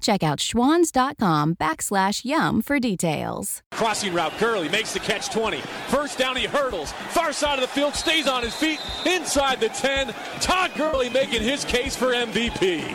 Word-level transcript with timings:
Check 0.00 0.22
out 0.22 0.38
schwans.com 0.38 1.56
backslash 1.56 2.24
yum 2.24 2.62
for 2.62 2.78
details. 2.78 3.62
Crossing 3.72 4.12
route, 4.12 4.32
Gurley 4.38 4.68
makes 4.68 4.92
the 4.92 5.00
catch 5.00 5.30
20. 5.30 5.60
First 5.88 6.18
down, 6.18 6.36
he 6.36 6.46
hurdles. 6.46 6.92
Far 7.10 7.32
side 7.32 7.54
of 7.58 7.62
the 7.62 7.68
field, 7.68 7.94
stays 7.94 8.28
on 8.28 8.42
his 8.42 8.54
feet, 8.54 8.80
inside 9.06 9.60
the 9.60 9.68
10. 9.68 10.14
Todd 10.40 10.72
Gurley 10.76 11.08
making 11.10 11.42
his 11.42 11.64
case 11.64 11.96
for 11.96 12.12
MVP. 12.12 12.94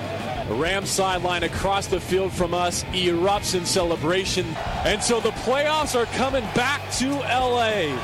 The 0.51 0.57
Rams 0.57 0.89
sideline 0.89 1.43
across 1.43 1.87
the 1.87 2.01
field 2.01 2.33
from 2.33 2.53
us 2.53 2.83
erupts 2.91 3.57
in 3.57 3.65
celebration. 3.65 4.45
And 4.83 5.01
so 5.01 5.21
the 5.21 5.29
playoffs 5.29 5.97
are 5.97 6.07
coming 6.17 6.43
back 6.53 6.91
to 6.95 7.09
LA 7.09 7.97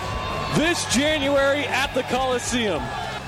this 0.56 0.86
January 0.96 1.66
at 1.68 1.94
the 1.94 2.04
Coliseum. 2.04 2.82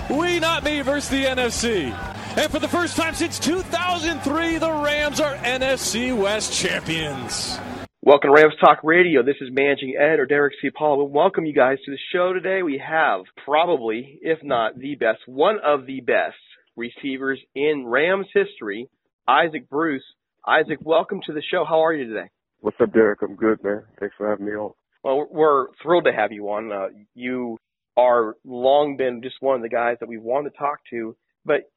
We 0.09 0.39
not 0.39 0.63
me 0.63 0.79
versus 0.79 1.09
the 1.09 1.25
NFC. 1.25 1.91
And 2.37 2.49
for 2.49 2.59
the 2.59 2.69
first 2.69 2.95
time 2.95 3.13
since 3.13 3.39
2003, 3.39 4.57
the 4.57 4.71
Rams 4.71 5.19
are 5.19 5.35
NFC 5.35 6.17
West 6.17 6.53
champions. 6.53 7.59
Welcome 8.01 8.29
to 8.29 8.41
Rams 8.41 8.55
Talk 8.61 8.79
Radio. 8.85 9.21
This 9.21 9.35
is 9.41 9.49
Managing 9.51 9.97
Ed 9.99 10.19
or 10.19 10.27
Derek 10.27 10.53
Ciapala. 10.63 11.05
We 11.05 11.11
welcome 11.11 11.45
you 11.45 11.53
guys 11.53 11.79
to 11.83 11.91
the 11.91 11.99
show 12.13 12.31
today. 12.31 12.63
We 12.63 12.77
have 12.77 13.23
probably, 13.43 14.17
if 14.21 14.39
not 14.43 14.79
the 14.79 14.95
best, 14.95 15.19
one 15.25 15.57
of 15.61 15.85
the 15.85 15.99
best 15.99 16.37
receivers 16.77 17.41
in 17.53 17.85
Rams 17.85 18.27
history, 18.33 18.87
Isaac 19.29 19.69
Bruce. 19.69 20.03
Isaac, 20.47 20.79
welcome 20.81 21.21
to 21.27 21.33
the 21.33 21.43
show. 21.51 21.63
How 21.63 21.85
are 21.85 21.93
you 21.93 22.07
today? 22.07 22.31
What's 22.61 22.77
up, 22.81 22.91
Derek? 22.91 23.21
I'm 23.21 23.35
good, 23.35 23.63
man. 23.63 23.83
Thanks 23.99 24.15
for 24.17 24.27
having 24.27 24.47
me 24.47 24.53
on. 24.53 24.73
Well, 25.03 25.27
we're 25.29 25.67
thrilled 25.83 26.05
to 26.05 26.11
have 26.11 26.31
you 26.31 26.49
on. 26.49 26.71
Uh, 26.71 26.87
you 27.13 27.59
are 27.95 28.37
long 28.43 28.97
been 28.97 29.21
just 29.21 29.35
one 29.39 29.55
of 29.55 29.61
the 29.61 29.69
guys 29.69 29.97
that 29.99 30.09
we 30.09 30.17
want 30.17 30.51
to 30.51 30.57
talk 30.57 30.79
to, 30.89 31.15
but 31.45 31.69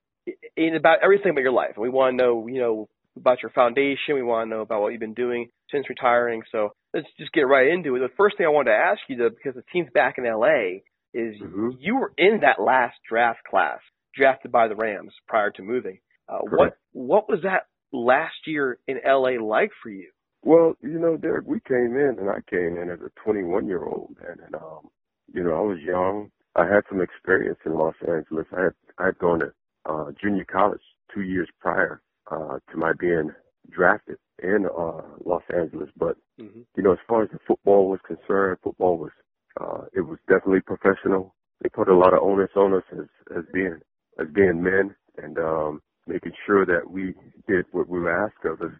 in 0.57 0.77
about 0.77 1.01
everything 1.03 1.31
about 1.31 1.43
your 1.43 1.53
life. 1.53 1.73
We 1.77 1.91
want 1.91 2.17
to 2.17 2.25
know, 2.25 2.47
you 2.47 2.59
know, 2.59 2.89
about 3.19 3.43
your 3.43 3.51
foundation. 3.51 4.15
We 4.15 4.23
want 4.23 4.49
to 4.49 4.57
know 4.57 4.63
about 4.63 4.81
what 4.81 4.93
you've 4.93 5.01
been 5.01 5.13
doing 5.13 5.51
since 5.71 5.91
retiring. 5.91 6.45
So 6.53 6.71
let's 6.95 7.09
just 7.19 7.33
get 7.33 7.43
right 7.43 7.69
into 7.69 7.95
it. 7.97 7.99
The 7.99 8.09
first 8.17 8.39
thing 8.39 8.47
I 8.47 8.49
wanted 8.49 8.71
to 8.71 8.79
ask 8.79 9.01
you, 9.09 9.17
though, 9.17 9.29
because 9.29 9.57
the 9.57 9.65
team's 9.71 9.91
back 9.93 10.15
in 10.17 10.25
LA, 10.25 10.81
is 11.13 11.39
mm-hmm. 11.39 11.73
you 11.79 11.97
were 11.97 12.15
in 12.17 12.41
that 12.41 12.63
last 12.63 12.97
draft 13.07 13.41
class 13.45 13.81
drafted 14.17 14.51
by 14.51 14.69
the 14.69 14.75
Rams 14.75 15.13
prior 15.29 15.51
to 15.51 15.63
moving. 15.63 15.99
Uh, 16.28 16.38
what 16.50 16.77
what 16.93 17.28
was 17.28 17.41
that 17.43 17.66
last 17.93 18.34
year 18.47 18.78
in 18.87 18.99
LA 19.05 19.43
like 19.43 19.71
for 19.83 19.91
you? 19.91 20.10
Well, 20.44 20.75
you 20.83 20.99
know, 20.99 21.16
Derek, 21.16 21.47
we 21.47 21.60
came 21.60 21.97
in 21.97 22.16
and 22.19 22.28
I 22.28 22.41
came 22.50 22.77
in 22.77 22.91
as 22.91 22.99
a 23.00 23.10
21 23.22 23.66
year 23.69 23.84
old, 23.84 24.16
and, 24.28 24.41
and 24.41 24.55
um, 24.56 24.88
you 25.33 25.43
know, 25.43 25.55
I 25.55 25.60
was 25.60 25.78
young. 25.81 26.31
I 26.56 26.65
had 26.65 26.83
some 26.88 27.00
experience 27.00 27.59
in 27.65 27.75
Los 27.75 27.94
Angeles. 28.06 28.47
I 28.56 28.65
had 28.65 28.72
I 28.99 29.05
had 29.06 29.19
gone 29.19 29.41
to 29.41 29.53
uh, 29.87 30.10
junior 30.21 30.44
college 30.44 30.83
two 31.15 31.22
years 31.22 31.49
prior 31.60 32.03
uh, 32.30 32.59
to 32.71 32.77
my 32.77 32.92
being 32.98 33.30
drafted 33.71 34.16
in 34.42 34.66
uh, 34.66 35.03
Los 35.24 35.42
Angeles. 35.54 35.91
But 35.97 36.16
mm-hmm. 36.41 36.63
you 36.77 36.83
know, 36.83 36.92
as 36.92 36.98
far 37.09 37.22
as 37.22 37.30
the 37.30 37.39
football 37.47 37.89
was 37.89 38.01
concerned, 38.07 38.59
football 38.63 38.98
was 38.98 39.13
uh, 39.60 39.84
it 39.95 40.01
was 40.01 40.19
definitely 40.28 40.60
professional. 40.60 41.34
They 41.63 41.69
put 41.69 41.89
a 41.89 41.97
lot 41.97 42.15
of 42.15 42.22
onus 42.22 42.51
on 42.57 42.74
us 42.74 42.84
as 42.92 43.07
as 43.36 43.45
being 43.53 43.78
as 44.19 44.27
being 44.34 44.63
men, 44.63 44.95
and 45.16 45.39
um, 45.39 45.83
making 46.12 46.32
sure 46.47 46.66
that 46.66 46.91
we 46.91 47.14
did 47.48 47.64
what 47.72 47.88
we 47.88 47.98
were 47.98 48.24
asked 48.24 48.44
of 48.44 48.60
us. 48.60 48.76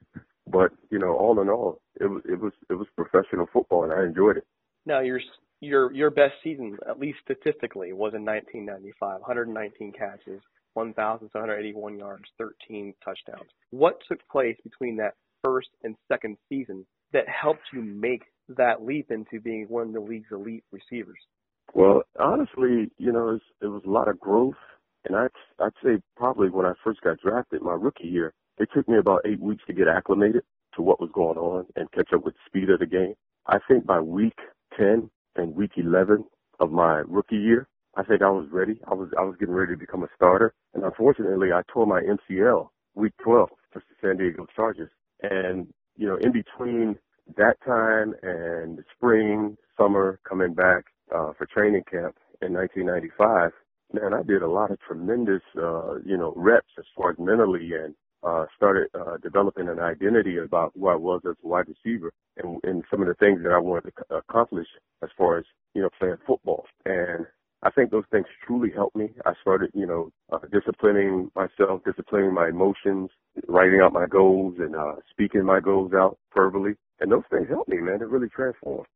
But 0.47 0.73
you 0.91 0.99
know, 0.99 1.17
all 1.17 1.41
in 1.41 1.49
all, 1.49 1.81
it 2.01 2.07
was 2.07 2.23
it 2.29 2.41
was 2.41 2.53
it 2.69 2.75
was 2.75 2.87
professional 2.97 3.47
football, 3.53 3.85
and 3.85 3.93
I 3.93 4.05
enjoyed 4.05 4.37
it. 4.37 4.45
Now, 4.85 5.01
your 5.01 5.21
your 5.61 5.93
your 5.93 6.11
best 6.11 6.35
season, 6.43 6.77
at 6.89 6.99
least 6.99 7.19
statistically, 7.25 7.93
was 7.93 8.13
in 8.15 8.25
1995. 8.25 9.21
119 9.21 9.93
catches, 9.93 10.43
1,781 10.75 11.99
yards, 11.99 12.25
13 12.39 12.95
touchdowns. 13.05 13.49
What 13.71 13.99
took 14.09 14.19
place 14.31 14.57
between 14.65 14.97
that 14.97 15.15
first 15.43 15.69
and 15.85 15.97
second 16.09 16.37
season 16.49 16.85
that 17.13 17.25
helped 17.29 17.63
you 17.73 17.83
make 17.83 18.23
that 18.49 18.85
leap 18.85 19.11
into 19.11 19.41
being 19.41 19.67
one 19.69 19.89
of 19.89 19.93
the 19.93 20.01
league's 20.01 20.33
elite 20.33 20.65
receivers? 20.73 21.19
Well, 21.75 22.03
honestly, 22.19 22.91
you 22.99 23.13
know, 23.13 23.29
it 23.29 23.33
was, 23.33 23.41
it 23.63 23.67
was 23.67 23.83
a 23.87 23.91
lot 23.91 24.09
of 24.09 24.21
growth 24.21 24.57
And 25.05 25.17
I'd, 25.17 25.31
I'd 25.59 25.73
say 25.85 26.01
probably 26.17 26.49
when 26.49 26.67
I 26.67 26.73
first 26.85 27.01
got 27.03 27.19
drafted, 27.21 27.63
my 27.63 27.73
rookie 27.73 28.09
year, 28.09 28.33
it 28.59 28.69
took 28.75 28.89
me 28.89 28.99
about 28.99 29.23
eight 29.25 29.41
weeks 29.41 29.65
to 29.67 29.73
get 29.73 29.89
acclimated 29.89 30.43
to 30.77 30.83
what 30.83 31.01
was 31.01 31.11
going 31.13 31.39
on 31.39 31.67
and 31.77 31.91
catch 31.93 32.13
up 32.15 32.25
with 32.25 32.35
the 32.35 32.41
speed 32.47 32.71
of 32.71 32.81
the 32.81 32.87
game. 32.87 33.15
I 33.47 33.59
think 33.69 33.87
by 33.87 34.01
week 34.01 34.39
10 34.79 35.11
and 35.37 35.55
week 35.55 35.73
11 35.77 36.25
of 36.61 36.71
my 36.71 37.03
rookie 37.07 37.37
year, 37.37 37.69
I 37.95 38.03
think 38.05 38.23
I 38.23 38.31
was 38.31 38.49
ready. 38.51 38.81
I 38.91 38.95
was 38.95 39.11
I 39.19 39.23
was 39.23 39.37
getting 39.39 39.55
ready 39.55 39.75
to 39.75 39.79
become 39.79 40.03
a 40.03 40.09
starter, 40.17 40.55
and 40.73 40.83
unfortunately, 40.83 41.53
I 41.53 41.61
tore 41.71 41.87
my 41.87 42.01
MCL 42.01 42.69
week 42.95 43.13
12 43.23 43.51
for 43.71 43.81
the 43.81 43.95
San 44.01 44.17
Diego 44.17 44.47
Chargers. 44.57 44.91
And 45.23 45.67
you 45.97 46.07
know, 46.07 46.17
in 46.17 46.33
between 46.33 46.97
that 47.37 47.57
time 47.67 48.15
and 48.23 48.79
the 48.79 48.85
spring, 48.97 49.57
summer, 49.77 50.21
coming 50.27 50.55
back 50.55 50.85
uh, 51.15 51.33
for 51.37 51.47
training 51.47 51.83
camp 51.91 52.17
in 52.41 52.55
1995, 52.55 53.51
man, 53.95 54.15
I 54.15 54.23
did 54.23 54.43
a 54.43 54.49
lot 54.49 54.71
of 54.71 54.81
tremendous, 54.81 55.43
uh, 55.57 55.97
you 56.05 56.17
know, 56.17 56.33
reps 56.37 56.73
as 56.79 56.85
far 56.97 57.11
as 57.11 57.19
mentally 57.19 57.71
and 57.75 57.95
uh, 58.23 58.47
started 58.57 58.89
uh, 58.95 59.17
developing 59.23 59.69
an 59.69 59.81
identity 59.81 60.39
about 60.39 60.73
who 60.75 60.89
I 60.89 60.95
was 60.95 61.21
as 61.29 61.35
a 61.45 61.49
wide 61.49 61.67
receiver 61.69 62.13
and, 62.37 62.61
and 62.63 62.85
some 62.91 63.03
of 63.03 63.09
the 63.09 63.15
things 63.15 63.43
that 63.43 63.53
I 63.53 63.59
wanted 63.59 63.93
to 63.97 64.17
accomplish 64.17 64.67
as 65.03 65.11
far 65.19 65.39
as 65.39 65.45
you 65.75 65.83
know 65.83 65.91
playing 65.99 66.19
football. 66.27 66.65
And 66.85 67.27
I 67.65 67.71
think 67.71 67.91
those 67.91 68.05
things 68.11 68.27
truly 68.47 68.71
helped 68.75 68.97
me. 68.97 69.11
I 69.25 69.33
started, 69.41 69.71
you 69.75 69.87
know, 69.87 70.11
uh, 70.33 70.39
disciplining 70.53 71.31
myself, 71.37 71.83
disciplining 71.85 72.35
my 72.35 72.49
emotions, 72.49 73.11
writing 73.47 73.81
out 73.83 73.93
my 73.93 74.07
goals, 74.07 74.55
and 74.59 74.75
uh, 74.75 74.95
speaking 75.11 75.45
my 75.45 75.61
goals 75.61 75.93
out 75.95 76.19
verbally. 76.35 76.75
And 77.01 77.11
those 77.11 77.23
things 77.31 77.49
helped 77.49 77.69
me, 77.69 77.79
man. 77.79 78.03
It 78.03 78.09
really 78.09 78.29
transformed. 78.29 78.87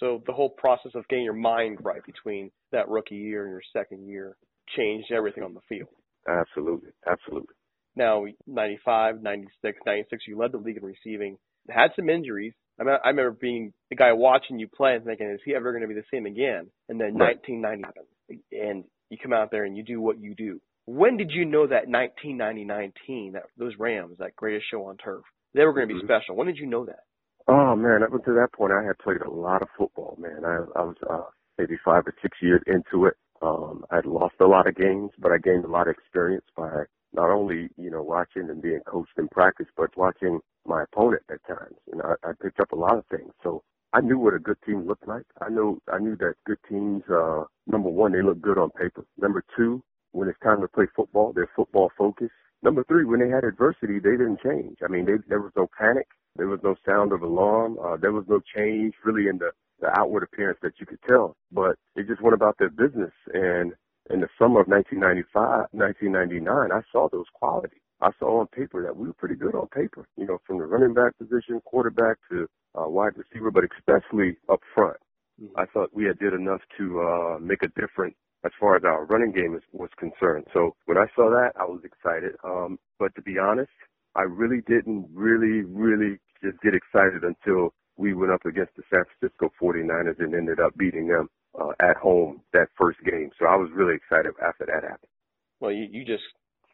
So 0.00 0.22
the 0.26 0.32
whole 0.32 0.48
process 0.48 0.92
of 0.94 1.06
getting 1.08 1.24
your 1.24 1.34
mind 1.34 1.78
right 1.82 2.04
between 2.04 2.50
that 2.72 2.88
rookie 2.88 3.16
year 3.16 3.44
and 3.44 3.50
your 3.50 3.62
second 3.72 4.06
year 4.06 4.36
changed 4.76 5.12
everything 5.12 5.44
on 5.44 5.54
the 5.54 5.60
field. 5.68 5.90
Absolutely, 6.26 6.90
absolutely. 7.06 7.54
Now, 7.96 8.24
95, 8.46 9.22
96, 9.22 9.78
96, 9.86 10.24
you 10.26 10.38
led 10.38 10.52
the 10.52 10.58
league 10.58 10.78
in 10.78 10.84
receiving. 10.84 11.36
Had 11.68 11.90
some 11.96 12.08
injuries. 12.08 12.54
I, 12.80 12.84
mean, 12.84 12.96
I 13.04 13.08
remember 13.08 13.30
being 13.32 13.72
the 13.88 13.96
guy 13.96 14.12
watching 14.12 14.58
you 14.58 14.68
play 14.68 14.94
and 14.94 15.04
thinking, 15.04 15.30
is 15.30 15.40
he 15.44 15.54
ever 15.54 15.70
going 15.70 15.82
to 15.82 15.88
be 15.88 15.94
the 15.94 16.02
same 16.12 16.26
again? 16.26 16.66
And 16.88 17.00
then 17.00 17.14
right. 17.14 17.38
1990, 17.48 18.40
and 18.52 18.84
you 19.10 19.18
come 19.22 19.32
out 19.32 19.50
there 19.50 19.64
and 19.64 19.76
you 19.76 19.84
do 19.84 20.00
what 20.00 20.18
you 20.18 20.34
do. 20.34 20.60
When 20.86 21.16
did 21.16 21.30
you 21.30 21.44
know 21.44 21.66
that 21.66 21.88
1999 21.88 22.92
team, 23.06 23.32
that 23.34 23.44
those 23.56 23.72
Rams, 23.78 24.16
that 24.18 24.36
greatest 24.36 24.66
show 24.70 24.86
on 24.86 24.96
turf, 24.96 25.22
they 25.54 25.64
were 25.64 25.72
going 25.72 25.88
to 25.88 25.94
be 25.94 26.00
mm-hmm. 26.00 26.06
special? 26.06 26.36
When 26.36 26.46
did 26.46 26.58
you 26.58 26.66
know 26.66 26.86
that? 26.86 27.04
Oh 27.46 27.76
man, 27.76 28.02
up 28.02 28.12
until 28.14 28.34
that 28.36 28.52
point, 28.54 28.72
I 28.72 28.84
had 28.84 28.98
played 28.98 29.20
a 29.20 29.30
lot 29.30 29.62
of 29.62 29.68
football. 29.76 30.16
Man, 30.18 30.44
I, 30.44 30.64
I 30.78 30.82
was 30.84 30.96
uh, 31.10 31.24
maybe 31.58 31.76
five 31.84 32.04
or 32.06 32.14
six 32.22 32.38
years 32.40 32.62
into 32.66 33.06
it. 33.06 33.14
Um, 33.42 33.84
I'd 33.90 34.06
lost 34.06 34.36
a 34.40 34.46
lot 34.46 34.66
of 34.66 34.76
games, 34.76 35.10
but 35.18 35.30
I 35.32 35.38
gained 35.38 35.64
a 35.64 35.70
lot 35.70 35.88
of 35.88 35.94
experience 35.94 36.46
by 36.56 36.70
not 37.12 37.30
only, 37.30 37.68
you 37.76 37.90
know, 37.90 38.02
watching 38.02 38.48
and 38.48 38.62
being 38.62 38.80
coached 38.86 39.12
in 39.18 39.28
practice, 39.28 39.66
but 39.76 39.94
watching 39.96 40.40
my 40.66 40.84
opponent 40.84 41.22
at 41.30 41.44
times. 41.46 41.76
And 41.92 42.00
I, 42.00 42.14
I 42.28 42.32
picked 42.42 42.60
up 42.60 42.72
a 42.72 42.76
lot 42.76 42.96
of 42.96 43.04
things. 43.10 43.30
So 43.42 43.62
I 43.92 44.00
knew 44.00 44.18
what 44.18 44.34
a 44.34 44.38
good 44.38 44.56
team 44.64 44.86
looked 44.86 45.06
like. 45.06 45.24
I 45.42 45.50
knew 45.50 45.78
I 45.92 45.98
knew 45.98 46.16
that 46.16 46.34
good 46.46 46.58
teams, 46.68 47.02
uh, 47.10 47.44
number 47.66 47.90
one, 47.90 48.12
they 48.12 48.22
look 48.22 48.40
good 48.40 48.58
on 48.58 48.70
paper. 48.70 49.04
Number 49.18 49.44
two, 49.56 49.82
when 50.12 50.28
it's 50.28 50.40
time 50.42 50.62
to 50.62 50.68
play 50.68 50.86
football, 50.96 51.32
they're 51.34 51.50
football 51.54 51.90
focused. 51.98 52.32
Number 52.64 52.82
three, 52.84 53.04
when 53.04 53.20
they 53.20 53.28
had 53.28 53.44
adversity, 53.44 53.98
they 54.00 54.16
didn't 54.16 54.40
change. 54.40 54.78
I 54.82 54.90
mean, 54.90 55.04
they, 55.04 55.20
there 55.28 55.42
was 55.42 55.52
no 55.54 55.68
panic. 55.78 56.08
There 56.36 56.48
was 56.48 56.60
no 56.64 56.74
sound 56.86 57.12
of 57.12 57.20
alarm. 57.20 57.78
Uh, 57.78 57.98
there 57.98 58.12
was 58.12 58.24
no 58.26 58.40
change 58.56 58.94
really 59.04 59.28
in 59.28 59.36
the, 59.36 59.50
the 59.80 59.88
outward 60.00 60.22
appearance 60.22 60.58
that 60.62 60.72
you 60.80 60.86
could 60.86 61.02
tell. 61.06 61.36
But 61.52 61.76
they 61.94 62.02
just 62.02 62.22
went 62.22 62.32
about 62.32 62.56
their 62.58 62.70
business. 62.70 63.12
And 63.34 63.74
in 64.08 64.20
the 64.20 64.28
summer 64.38 64.62
of 64.62 64.68
1995, 64.68 65.68
1999, 65.72 66.72
I 66.72 66.80
saw 66.90 67.08
those 67.12 67.28
qualities. 67.34 67.84
I 68.00 68.10
saw 68.18 68.40
on 68.40 68.46
paper 68.46 68.82
that 68.82 68.96
we 68.96 69.08
were 69.08 69.14
pretty 69.14 69.36
good 69.36 69.54
on 69.54 69.68
paper, 69.68 70.08
you 70.16 70.26
know, 70.26 70.38
from 70.46 70.58
the 70.58 70.64
running 70.64 70.94
back 70.94 71.16
position, 71.18 71.60
quarterback 71.66 72.16
to 72.30 72.48
uh, 72.74 72.88
wide 72.88 73.12
receiver, 73.16 73.50
but 73.50 73.64
especially 73.64 74.38
up 74.48 74.60
front. 74.74 74.96
Mm-hmm. 75.40 75.58
I 75.58 75.66
thought 75.66 75.90
we 75.92 76.04
had 76.04 76.18
did 76.18 76.32
enough 76.32 76.60
to 76.78 77.00
uh, 77.00 77.38
make 77.40 77.62
a 77.62 77.68
difference 77.80 78.16
as 78.44 78.52
far 78.60 78.76
as 78.76 78.84
our 78.84 79.04
running 79.06 79.32
game 79.32 79.54
is, 79.54 79.62
was 79.72 79.90
concerned. 79.98 80.46
So 80.52 80.76
when 80.86 80.98
I 80.98 81.06
saw 81.16 81.30
that, 81.30 81.52
I 81.58 81.64
was 81.64 81.80
excited. 81.84 82.36
Um, 82.44 82.78
but 82.98 83.14
to 83.16 83.22
be 83.22 83.38
honest, 83.38 83.70
I 84.14 84.22
really 84.22 84.62
didn't 84.66 85.08
really, 85.12 85.62
really 85.62 86.18
just 86.42 86.60
get 86.62 86.74
excited 86.74 87.24
until 87.24 87.72
we 87.96 88.12
went 88.12 88.32
up 88.32 88.44
against 88.44 88.76
the 88.76 88.82
San 88.90 89.04
Francisco 89.04 89.50
49ers 89.60 90.18
and 90.18 90.34
ended 90.34 90.60
up 90.60 90.76
beating 90.76 91.08
them 91.08 91.28
uh, 91.58 91.72
at 91.80 91.96
home 91.96 92.42
that 92.52 92.68
first 92.76 92.98
game. 93.04 93.30
So 93.38 93.46
I 93.46 93.56
was 93.56 93.70
really 93.74 93.94
excited 93.94 94.32
after 94.42 94.66
that 94.66 94.82
happened. 94.82 95.10
Well, 95.60 95.72
you, 95.72 95.88
you 95.90 96.04
just 96.04 96.24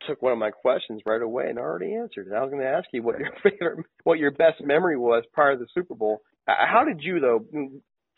took 0.08 0.22
one 0.22 0.32
of 0.32 0.38
my 0.38 0.50
questions 0.50 1.02
right 1.04 1.20
away 1.20 1.48
and 1.48 1.58
already 1.58 1.94
answered 1.94 2.28
it. 2.28 2.34
I 2.34 2.40
was 2.40 2.50
going 2.50 2.62
to 2.62 2.68
ask 2.68 2.88
you 2.92 3.02
what 3.02 3.18
your 3.18 3.32
favorite, 3.42 3.86
what 4.04 4.18
your 4.18 4.30
best 4.30 4.60
memory 4.60 4.96
was 4.96 5.24
prior 5.32 5.54
to 5.54 5.58
the 5.58 5.66
Super 5.74 5.94
Bowl. 5.94 6.22
How 6.46 6.84
did 6.84 7.02
you 7.02 7.20
though? 7.20 7.44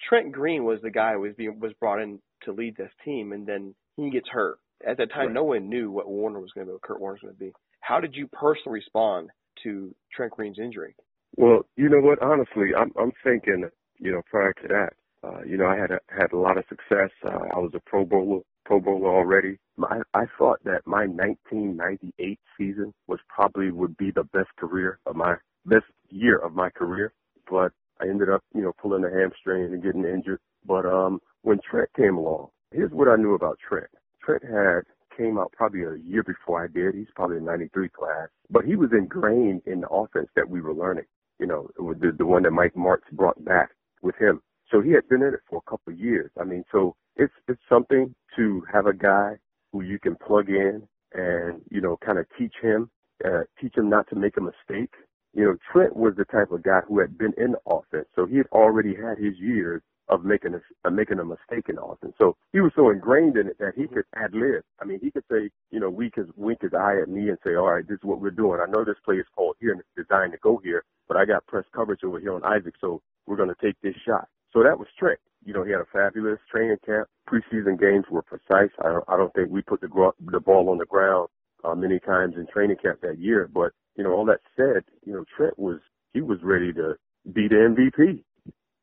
Trent 0.09 0.33
Green 0.33 0.65
was 0.65 0.81
the 0.83 0.91
guy 0.91 1.13
who 1.13 1.21
was 1.21 1.35
being 1.37 1.61
was 1.61 1.73
brought 1.81 2.01
in 2.01 2.19
to 2.45 2.53
lead 2.53 2.77
this 2.77 2.91
team, 3.05 3.33
and 3.33 3.47
then 3.47 3.75
he 3.97 4.11
gets 4.11 4.29
hurt. 4.29 4.59
At 4.87 4.97
that 4.97 5.13
time, 5.13 5.27
right. 5.27 5.35
no 5.35 5.45
one 5.45 5.69
knew 5.69 5.91
what 5.91 6.09
Warner 6.09 6.41
was 6.41 6.51
going 6.53 6.67
to 6.67 6.71
be, 6.71 6.73
what 6.73 6.83
Kurt 6.83 7.01
Warner 7.01 7.15
was 7.15 7.23
going 7.23 7.35
to 7.35 7.39
be. 7.39 7.53
How 7.81 8.01
did 8.01 8.17
you 8.17 8.27
personally 8.29 8.81
respond 8.81 9.31
to 9.63 9.95
Trent 10.13 10.33
Green's 10.33 10.59
injury? 10.59 10.97
Well, 11.37 11.67
you 11.77 11.89
know 11.89 12.01
what? 12.01 12.21
Honestly, 12.21 12.75
I'm 12.77 12.93
I'm 13.01 13.13
thinking, 13.23 13.69
you 13.99 14.13
know, 14.13 14.23
prior 14.31 14.53
to 14.63 14.69
that, 14.69 14.93
uh, 15.25 15.43
you 15.47 15.57
know, 15.57 15.67
I 15.67 15.77
had 15.77 15.91
a, 15.91 16.01
had 16.09 16.33
a 16.33 16.39
lot 16.39 16.59
of 16.59 16.65
success. 16.69 17.11
Uh, 17.25 17.47
I 17.55 17.59
was 17.59 17.71
a 17.75 17.81
Pro 17.81 18.05
Bowler, 18.05 18.41
Pro 18.65 18.81
Bowler 18.81 19.09
already. 19.09 19.59
My, 19.77 20.03
I 20.15 20.25
thought 20.37 20.59
that 20.65 20.83
my 20.85 21.07
1998 21.07 22.41
season 22.59 22.93
was 23.07 23.21
probably 23.29 23.71
would 23.71 23.97
be 23.97 24.11
the 24.11 24.25
best 24.25 24.51
career 24.59 24.99
of 25.07 25.17
my 25.17 25.37
best 25.65 25.85
year 26.11 26.39
of 26.39 26.55
my 26.55 26.71
career, 26.71 27.13
but 27.49 27.73
I 28.01 28.09
ended 28.09 28.31
up, 28.31 28.43
you 28.55 28.63
know, 28.63 28.73
pulling 28.81 29.05
a 29.05 29.11
hamstring 29.11 29.73
and 29.73 29.83
getting 29.83 30.05
injured. 30.05 30.41
But 30.67 30.87
um, 30.87 31.21
when 31.43 31.59
Trent 31.69 31.89
came 31.97 32.17
along, 32.17 32.49
here's 32.73 32.93
what 32.93 33.09
I 33.09 33.17
knew 33.17 33.35
about 33.35 33.59
Trent. 33.67 33.91
Trent 34.25 34.43
had 34.45 34.83
came 35.17 35.39
out 35.39 35.53
probably 35.53 35.83
a 35.83 35.97
year 36.05 36.23
before 36.23 36.65
I 36.65 36.69
did. 36.69 36.95
He's 36.95 37.11
probably 37.15 37.39
a 37.39 37.41
93 37.41 37.89
class, 37.91 38.29
but 38.51 38.65
he 38.65 38.77
was 38.77 38.91
ingrained 38.93 39.63
in 39.67 39.81
the 39.81 39.89
offense 39.89 40.29
that 40.37 40.49
we 40.49 40.61
were 40.61 40.75
learning. 40.75 41.05
You 41.39 41.47
know, 41.47 41.69
the, 41.77 42.13
the 42.17 42.27
one 42.27 42.45
that 42.45 42.53
Mike 42.53 42.75
Martz 42.75 43.11
brought 43.13 43.43
back 43.45 43.71
with 44.03 44.15
him. 44.17 44.41
So 44.71 44.81
he 44.81 44.93
had 44.93 45.09
been 45.09 45.23
in 45.23 45.35
it 45.35 45.41
for 45.49 45.59
a 45.65 45.71
couple 45.71 45.93
of 45.93 45.99
years. 45.99 46.31
I 46.41 46.45
mean, 46.45 46.65
so 46.73 46.95
it's 47.17 47.33
it's 47.49 47.61
something 47.69 48.15
to 48.37 48.63
have 48.73 48.87
a 48.87 48.95
guy 48.95 49.37
who 49.73 49.83
you 49.83 49.99
can 49.99 50.17
plug 50.17 50.49
in 50.49 50.83
and 51.13 51.61
you 51.71 51.81
know 51.81 51.99
kind 52.05 52.19
of 52.19 52.27
teach 52.39 52.55
him, 52.63 52.91
uh, 53.25 53.43
teach 53.61 53.77
him 53.77 53.91
not 53.91 54.09
to 54.09 54.17
make 54.17 54.37
a 54.37 54.41
mistake. 54.41 54.93
You 55.35 55.45
know, 55.45 55.57
Trent 55.73 55.97
was 55.97 56.15
the 56.17 56.27
type 56.27 56.51
of 56.53 56.63
guy 56.63 56.81
who 56.87 57.01
had 57.01 57.17
been 57.17 57.33
in 57.39 57.55
offense, 57.67 58.07
so 58.15 58.27
he 58.27 58.37
had 58.37 58.47
already 58.53 58.95
had 58.95 59.19
his 59.19 59.39
years 59.39 59.83
of 60.09 60.25
making 60.25 60.55
a 60.55 60.61
uh, 60.87 60.91
making 60.91 61.19
a 61.21 61.25
mistake 61.25 61.69
in 61.69 61.79
offense. 61.79 62.15
So 62.19 62.37
he 62.53 62.61
was 62.61 62.73
so 62.77 62.91
ingrained 62.91 63.37
in 63.39 63.47
it 63.49 63.59
that 63.59 63.73
he 63.77 63.87
could 63.87 64.05
ad 64.15 64.35
lib. 64.35 64.63
I 64.81 64.85
mean, 64.85 65.01
he 65.01 65.11
could 65.11 65.25
say, 65.31 65.49
you 65.71 65.81
know, 65.81 65.89
wink 65.89 66.17
his 66.17 66.27
wink 66.37 66.61
his 66.61 66.75
eye 66.75 67.01
at 67.01 67.09
me 67.09 67.31
and 67.31 67.39
say, 67.45 67.55
all 67.55 67.73
right, 67.73 67.87
this 67.89 67.97
is 67.97 68.05
what 68.05 68.21
we're 68.21 68.31
doing. 68.31 68.61
I 68.61 68.71
know 68.71 68.85
this 68.85 69.01
play 69.05 69.17
is 69.17 69.27
called 69.35 69.57
here 69.61 69.73
and 69.73 69.81
it's 69.81 70.09
designed 70.09 70.33
to 70.33 70.39
go 70.39 70.61
here, 70.63 70.85
but 71.09 71.17
I 71.17 71.25
got 71.25 71.47
press 71.47 71.65
coverage 71.75 72.05
over 72.05 72.21
here 72.21 72.35
on 72.35 72.45
Isaac, 72.45 72.75
so 72.81 73.01
we're 73.27 73.37
going 73.37 73.49
to 73.55 73.63
take 73.63 73.81
this 73.83 73.95
shot. 74.07 74.29
So 74.53 74.63
that 74.63 74.79
was 74.79 74.89
Trent. 74.99 75.19
You 75.45 75.55
know, 75.55 75.65
he 75.65 75.73
had 75.73 75.81
a 75.81 75.87
fabulous 75.93 76.39
training 76.51 76.77
camp. 76.85 77.09
Preseason 77.29 77.81
games 77.81 78.05
were 78.11 78.23
precise. 78.23 78.71
I 78.85 78.89
don't, 78.89 79.05
I 79.09 79.17
don't 79.17 79.33
think 79.35 79.51
we 79.51 79.63
put 79.63 79.81
the, 79.81 79.89
the 80.31 80.41
ball 80.41 80.69
on 80.69 80.79
the 80.79 80.87
ground 80.87 81.29
uh, 81.65 81.75
many 81.75 81.99
times 82.01 82.35
in 82.37 82.47
training 82.53 82.77
camp 82.83 83.01
that 83.03 83.19
year. 83.19 83.49
But, 83.53 83.73
you 83.97 84.05
know, 84.05 84.13
all 84.13 84.25
that 84.27 84.41
said, 84.57 84.85
you 85.05 85.13
know, 85.13 85.25
Trent 85.37 85.59
was, 85.59 85.81
he 86.13 86.21
was 86.21 86.39
ready 86.43 86.73
to 86.75 86.95
be 87.33 87.49
the 87.49 87.55
MVP. 87.55 88.23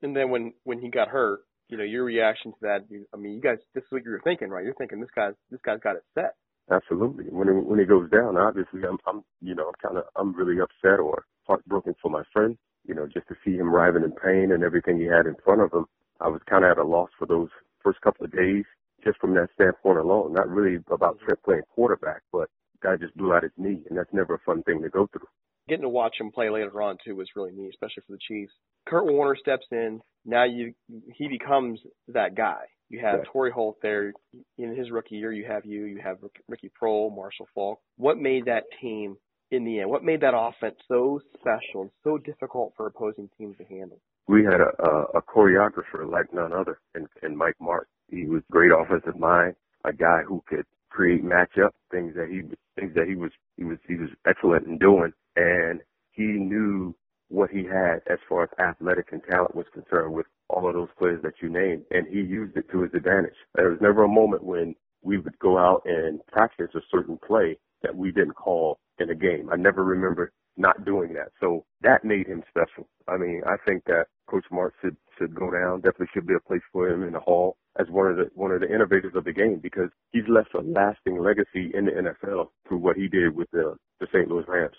And 0.01 0.15
then 0.15 0.29
when, 0.29 0.53
when 0.63 0.79
he 0.79 0.89
got 0.89 1.09
hurt, 1.09 1.41
you 1.67 1.77
know, 1.77 1.83
your 1.83 2.03
reaction 2.03 2.51
to 2.51 2.57
that, 2.62 2.86
you, 2.89 3.05
I 3.13 3.17
mean, 3.17 3.33
you 3.33 3.41
guys, 3.41 3.57
this 3.75 3.83
is 3.83 3.91
what 3.91 4.03
you 4.03 4.12
were 4.12 4.21
thinking, 4.24 4.50
right? 4.50 4.63
You're 4.63 4.75
thinking 4.75 5.01
this 5.01 5.09
guy's, 5.15 5.33
this 5.51 5.59
guy's 5.63 5.79
got 5.81 5.98
it 5.98 6.03
set. 6.15 6.36
Absolutely. 6.71 7.25
When 7.25 7.50
it, 7.50 7.53
when 7.53 7.79
he 7.79 7.86
goes 7.86 8.09
down, 8.09 8.38
obviously 8.38 8.81
I'm, 8.88 8.98
I'm, 9.07 9.24
you 9.41 9.55
know, 9.55 9.67
I'm 9.67 9.79
kind 9.81 9.98
of, 9.98 10.05
I'm 10.15 10.33
really 10.36 10.62
upset 10.62 11.00
or 11.00 11.25
heartbroken 11.48 11.95
for 12.01 12.09
my 12.09 12.24
friend 12.31 12.57
you 12.89 12.95
know, 12.95 13.05
just 13.05 13.27
to 13.27 13.36
see 13.45 13.55
him 13.55 13.69
writhing 13.69 14.03
in 14.03 14.12
pain 14.12 14.51
and 14.51 14.63
everything 14.63 14.98
he 14.98 15.05
had 15.05 15.27
in 15.27 15.36
front 15.43 15.62
of 15.62 15.71
him, 15.71 15.86
I 16.19 16.27
was 16.27 16.41
kind 16.50 16.65
of 16.65 16.71
at 16.71 16.77
a 16.77 16.83
loss 16.83 17.09
for 17.17 17.25
those 17.25 17.50
first 17.83 18.01
couple 18.01 18.25
of 18.25 18.31
days, 18.31 18.65
just 19.03 19.19
from 19.19 19.36
that 19.36 19.50
standpoint 19.53 20.00
alone. 20.00 20.33
Not 20.33 20.50
really 20.50 20.83
about 20.91 21.19
Trent 21.19 21.41
playing 21.43 21.62
quarterback, 21.74 22.21
but 22.33 22.50
guy 22.81 22.95
just 22.98 23.15
blew 23.15 23.33
out 23.33 23.43
his 23.43 23.51
knee, 23.57 23.81
and 23.89 23.98
that's 23.98 24.13
never 24.13 24.36
a 24.36 24.39
fun 24.45 24.63
thing 24.63 24.81
to 24.81 24.89
go 24.89 25.07
through. 25.07 25.27
Getting 25.67 25.83
to 25.83 25.89
watch 25.89 26.15
him 26.19 26.31
play 26.31 26.50
later 26.50 26.81
on 26.81 26.98
too 27.05 27.15
was 27.15 27.29
really 27.36 27.51
neat, 27.51 27.69
especially 27.69 28.03
for 28.07 28.13
the 28.13 28.19
Chiefs. 28.27 28.53
Kurt 28.88 29.05
Warner 29.05 29.36
steps 29.36 29.67
in. 29.71 30.01
Now 30.25 30.45
you 30.45 30.74
he 31.15 31.27
becomes 31.27 31.79
that 32.07 32.36
guy. 32.36 32.63
You 32.89 33.00
have 33.01 33.19
yeah. 33.19 33.31
Torry 33.31 33.51
Holt 33.51 33.77
there 33.81 34.13
in 34.57 34.75
his 34.75 34.89
rookie 34.89 35.17
year. 35.17 35.31
You 35.31 35.45
have 35.45 35.65
you. 35.65 35.86
You 35.86 36.01
have 36.03 36.17
Ricky 36.48 36.71
Proehl, 36.81 37.15
Marshall 37.15 37.48
Faulk. 37.53 37.79
What 37.98 38.17
made 38.17 38.45
that 38.45 38.63
team 38.81 39.17
in 39.51 39.63
the 39.63 39.79
end? 39.79 39.89
What 39.89 40.03
made 40.03 40.21
that 40.21 40.33
offense 40.36 40.75
so 40.88 41.19
special 41.39 41.81
and 41.81 41.91
so 42.03 42.17
difficult 42.17 42.74
for 42.75 42.88
opposing 42.88 43.29
teams 43.38 43.57
to 43.57 43.63
handle? 43.65 44.00
We 44.27 44.43
had 44.43 44.62
a, 44.62 44.71
a, 44.83 45.19
a 45.19 45.21
choreographer 45.21 46.09
like 46.09 46.33
none 46.33 46.53
other 46.53 46.79
in, 46.95 47.07
in 47.24 47.36
Mike 47.36 47.55
Martz. 47.62 47.86
He 48.09 48.25
was 48.25 48.41
great 48.51 48.71
offensive 48.71 49.19
mind, 49.19 49.55
a 49.86 49.93
guy 49.93 50.21
who 50.27 50.43
could 50.48 50.65
create 51.00 51.24
matchup, 51.24 51.70
things 51.91 52.13
that 52.15 52.27
he 52.29 52.41
things 52.77 52.94
that 52.94 53.08
he 53.08 53.15
was 53.15 53.32
he 53.56 53.63
was 53.63 53.77
he 53.88 53.96
was 53.96 54.10
excellent 54.27 54.68
in 54.68 54.77
doing, 54.77 55.13
and 55.38 55.79
he 56.12 56.24
knew 56.25 56.94
what 57.29 57.50
he 57.50 57.63
had 57.63 58.01
as 58.12 58.20
far 58.27 58.44
as 58.44 58.50
athletic 58.60 59.08
and 59.13 59.22
talent 59.32 59.56
was 59.56 59.65
concerned 59.74 60.13
with 60.13 60.25
all 60.50 60.68
of 60.68 60.74
those 60.74 60.89
players 60.98 61.22
that 61.24 61.32
you 61.41 61.48
named, 61.48 61.84
and 61.91 62.06
he 62.08 62.20
used 62.20 62.58
it 62.58 62.65
to 62.70 62.82
his 62.82 62.91
advantage. 62.94 63.38
There 63.56 63.70
was 63.70 63.79
never 63.79 64.03
a 64.03 64.10
moment 64.10 64.44
when 64.44 64.75
we 65.01 65.18
would 65.18 65.39
go 65.39 65.58
out 65.58 65.84
and 65.86 66.20
practice 66.27 66.68
a 66.75 66.82
certain 66.91 67.18
play 67.25 67.58
that 67.82 67.96
we 67.96 68.12
didn't 68.12 68.34
call 68.34 68.77
in 69.00 69.10
a 69.10 69.15
game. 69.15 69.48
I 69.50 69.56
never 69.56 69.86
remember 69.86 70.34
not 70.58 70.84
doing 70.84 71.13
that. 71.13 71.32
So 71.39 71.63
that 71.82 72.03
made 72.03 72.27
him 72.27 72.44
special. 72.50 72.89
I 73.08 73.15
mean, 73.15 73.41
I 73.48 73.56
think 73.65 73.86
that 73.86 74.08
Coach 74.29 74.45
Martz 74.51 74.71
should 74.81 74.95
should 75.17 75.36
go 75.36 75.51
down. 75.51 75.81
Definitely 75.81 76.07
should 76.13 76.27
be 76.27 76.36
a 76.36 76.48
place 76.48 76.62
for 76.71 76.89
him 76.89 77.03
in 77.03 77.13
the 77.13 77.19
hall 77.19 77.57
as 77.79 77.88
one 77.89 78.07
of 78.07 78.17
the 78.17 78.29
one 78.36 78.51
of 78.51 78.62
the 78.62 78.74
innovators 78.74 79.13
of 79.15 79.24
the 79.24 79.33
game 79.33 79.59
because 79.62 79.89
he's 80.12 80.27
left 80.27 80.53
a 80.53 80.62
lasting 80.62 81.19
legacy 81.19 81.71
in 81.74 81.86
the 81.86 81.91
NFL 81.91 82.50
through 82.67 82.77
what 82.77 82.98
he 82.98 83.07
did 83.07 83.36
with 83.36 83.50
the 83.51 83.75
the 84.00 84.07
St. 84.13 84.27
Louis 84.27 84.45
Rams. 84.48 84.75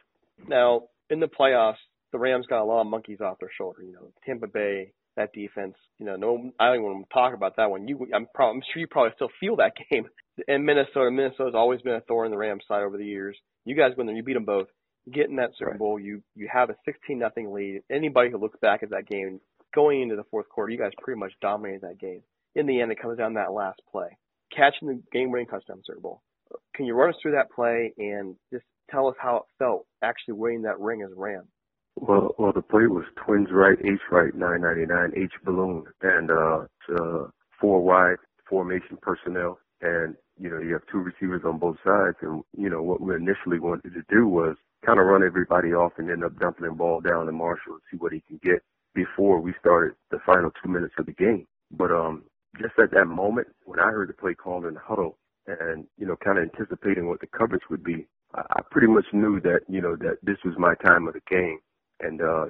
Now 0.48 0.84
in 1.10 1.20
the 1.20 1.26
playoffs, 1.26 1.82
the 2.12 2.18
Rams 2.18 2.46
got 2.46 2.62
a 2.62 2.64
lot 2.64 2.82
of 2.82 2.86
monkeys 2.86 3.20
off 3.20 3.38
their 3.40 3.50
shoulder. 3.56 3.82
You 3.82 3.92
know, 3.92 4.12
Tampa 4.24 4.46
Bay, 4.46 4.92
that 5.16 5.32
defense. 5.32 5.74
You 5.98 6.06
know, 6.06 6.16
no, 6.16 6.50
I 6.58 6.66
don't 6.66 6.76
even 6.76 6.84
want 6.84 7.08
to 7.08 7.14
talk 7.14 7.34
about 7.34 7.56
that 7.56 7.70
one. 7.70 7.86
You, 7.88 8.08
I'm, 8.14 8.26
probably, 8.34 8.56
I'm 8.56 8.62
sure 8.72 8.80
you 8.80 8.86
probably 8.86 9.12
still 9.16 9.30
feel 9.38 9.56
that 9.56 9.72
game. 9.90 10.06
And 10.48 10.64
Minnesota, 10.64 11.10
Minnesota's 11.10 11.54
always 11.54 11.82
been 11.82 11.94
a 11.94 12.00
thorn 12.00 12.26
in 12.26 12.32
the 12.32 12.38
Rams 12.38 12.62
side 12.66 12.82
over 12.82 12.96
the 12.96 13.04
years. 13.04 13.36
You 13.64 13.76
guys 13.76 13.92
win 13.96 14.06
them, 14.06 14.16
you 14.16 14.22
beat 14.22 14.34
them 14.34 14.44
both. 14.44 14.68
You 15.06 15.12
get 15.12 15.30
in 15.30 15.36
that 15.36 15.52
Super 15.58 15.74
Bowl, 15.74 15.98
you 15.98 16.22
you 16.34 16.48
have 16.52 16.70
a 16.70 16.76
16 16.84 17.18
nothing 17.18 17.52
lead. 17.52 17.82
Anybody 17.90 18.30
who 18.30 18.38
looks 18.38 18.58
back 18.60 18.82
at 18.82 18.90
that 18.90 19.08
game 19.08 19.40
going 19.74 20.02
into 20.02 20.16
the 20.16 20.24
fourth 20.30 20.48
quarter, 20.48 20.72
you 20.72 20.78
guys 20.78 20.92
pretty 21.00 21.18
much 21.18 21.32
dominated 21.40 21.82
that 21.82 21.98
game. 21.98 22.22
In 22.54 22.66
the 22.66 22.80
end, 22.80 22.92
it 22.92 23.00
comes 23.00 23.18
down 23.18 23.32
to 23.32 23.40
that 23.40 23.52
last 23.52 23.80
play, 23.90 24.16
catching 24.54 24.88
the 24.88 25.02
game-winning 25.12 25.46
touchdown 25.46 25.82
Super 25.86 26.00
Bowl. 26.00 26.22
Can 26.74 26.84
you 26.84 26.94
run 26.94 27.10
us 27.10 27.16
through 27.22 27.32
that 27.32 27.50
play 27.52 27.92
and 27.96 28.34
just 28.52 28.64
tell 28.90 29.06
us 29.06 29.14
how 29.20 29.36
it 29.36 29.42
felt 29.58 29.86
actually 30.02 30.34
winning 30.34 30.62
that 30.62 30.80
ring 30.80 31.02
as 31.02 31.12
a 31.12 31.20
Ram? 31.20 31.44
Well, 31.96 32.34
well, 32.38 32.52
the 32.52 32.62
play 32.62 32.86
was 32.86 33.04
twins 33.24 33.48
right, 33.52 33.78
H 33.84 34.00
right, 34.10 34.34
999, 34.34 35.22
H 35.22 35.32
balloon, 35.44 35.84
and 36.02 36.30
uh, 36.30 36.64
uh, 36.94 37.28
four 37.60 37.82
wide 37.82 38.16
formation 38.48 38.98
personnel, 39.00 39.58
and 39.82 40.16
you 40.40 40.50
know 40.50 40.58
you 40.58 40.72
have 40.72 40.82
two 40.90 40.98
receivers 40.98 41.42
on 41.44 41.58
both 41.58 41.76
sides, 41.84 42.16
and 42.22 42.42
you 42.56 42.70
know 42.70 42.82
what 42.82 43.00
we 43.00 43.14
initially 43.14 43.60
wanted 43.60 43.92
to 43.94 44.02
do 44.08 44.26
was 44.26 44.56
kind 44.84 44.98
of 44.98 45.06
run 45.06 45.22
everybody 45.22 45.74
off 45.74 45.92
and 45.98 46.10
end 46.10 46.24
up 46.24 46.38
dumping 46.38 46.66
the 46.66 46.72
ball 46.72 47.00
down 47.00 47.26
to 47.26 47.32
Marshall 47.32 47.74
and 47.74 47.82
see 47.90 47.98
what 47.98 48.12
he 48.12 48.22
can 48.26 48.40
get 48.42 48.62
before 48.94 49.40
we 49.40 49.52
started 49.60 49.94
the 50.10 50.18
final 50.24 50.50
two 50.62 50.70
minutes 50.70 50.94
of 50.98 51.06
the 51.06 51.12
game. 51.12 51.46
But 51.70 51.92
um, 51.92 52.24
just 52.60 52.78
at 52.82 52.90
that 52.92 53.06
moment 53.06 53.48
when 53.64 53.78
I 53.78 53.90
heard 53.90 54.08
the 54.08 54.14
play 54.14 54.34
called 54.34 54.64
in 54.64 54.74
the 54.74 54.80
huddle, 54.80 55.18
and 55.46 55.86
you 55.98 56.06
know, 56.06 56.16
kind 56.16 56.38
of 56.38 56.44
anticipating 56.44 57.08
what 57.08 57.20
the 57.20 57.26
coverage 57.26 57.62
would 57.70 57.84
be, 57.84 58.06
I, 58.34 58.62
pretty 58.70 58.88
much 58.88 59.06
knew 59.12 59.40
that 59.42 59.60
you 59.68 59.80
know 59.80 59.96
that 59.96 60.18
this 60.22 60.38
was 60.44 60.54
my 60.56 60.74
time 60.86 61.06
of 61.06 61.14
the 61.14 61.22
game 61.28 61.58
and 62.00 62.22
uh, 62.22 62.46